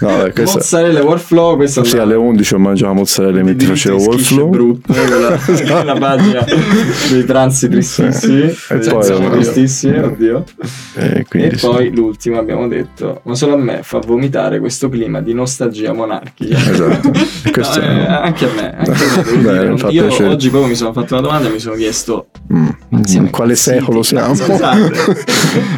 [0.00, 0.58] No, beh, questa...
[0.58, 4.48] Mozzarella Warflow, questa sì, alle 11 ho mangiato mozzarella e mentre facevo Warflow.
[4.48, 6.44] brutto, quella, la pagina
[7.10, 8.42] dei pranzi tristissimi.
[8.68, 10.44] E poi tristissimi, oddio.
[10.94, 15.34] E, e poi l'ultimo abbiamo detto, ma solo a me fa vomitare questo clima di
[15.34, 16.56] nostalgia monarchica.
[16.56, 17.10] Esatto.
[17.10, 19.36] no, eh, anche a me, anche a me
[19.78, 20.28] Beh, io piacere.
[20.28, 22.68] oggi proprio mi sono fatto una domanda e mi sono chiesto mm.
[23.14, 24.32] in quale secolo siamo?
[24.32, 25.14] Esatto.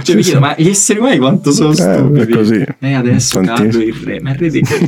[0.03, 2.33] cioè mi chiedo, ma gli esseri umani quanto sono eh, stupidi?
[2.33, 2.65] Così.
[2.79, 3.83] E adesso Tantissimo.
[3.83, 4.79] il re, ma è ridicolo.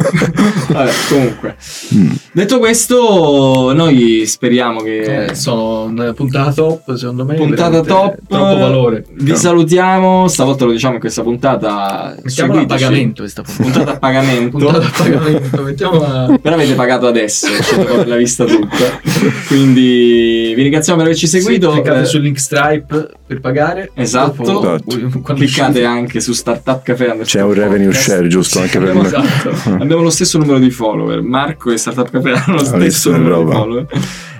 [0.68, 1.56] Vabbè, comunque.
[1.94, 2.10] Mm.
[2.32, 5.26] Detto questo, noi speriamo che...
[5.26, 7.34] Eh, sono una puntata top, secondo me.
[7.34, 8.18] Puntata top.
[8.26, 9.04] Troppo valore.
[9.12, 9.36] Vi no.
[9.36, 12.16] salutiamo, stavolta lo diciamo in questa puntata.
[12.22, 13.70] Mettiamola a pagamento questa puntata.
[13.70, 14.58] Puntata a pagamento.
[14.58, 16.38] puntata a pagamento, mettiamola...
[16.40, 19.00] Però avete pagato adesso, ce l'ha vista tutta.
[19.48, 21.70] Quindi vi ringraziamo per averci seguito.
[21.70, 23.92] Sì, cliccate eh, sul link Stripe per pagare.
[23.94, 24.42] Esatto.
[24.42, 25.34] Dopo, esatto.
[25.34, 27.16] Cliccate anche su Startup Café.
[27.22, 29.06] C'è un revenue share giusto anche per me.
[29.06, 29.50] Esatto.
[29.78, 31.22] Abbiamo lo stesso numero di follower.
[31.22, 33.50] Marco e Startup Café hanno lo stesso numero roba.
[33.50, 33.86] di follower.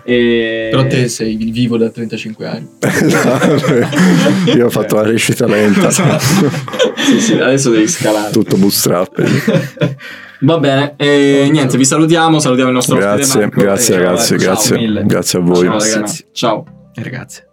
[0.03, 0.69] E...
[0.73, 2.69] Però te sei vivo da 35 anni.
[4.57, 5.91] Io ho fatto la recita lenta.
[5.91, 8.33] sì, sì, adesso devi scalare.
[8.33, 9.23] Tutto bootstrap.
[10.43, 15.39] Va bene, e niente, vi salutiamo, salutiamo il nostro grazie, ospite Grazie, ragazzi, grazie, grazie
[15.39, 15.67] a voi.
[15.67, 16.27] Ciao ragazzi.
[16.33, 16.65] Ciao.
[16.95, 17.49] Ragazzi.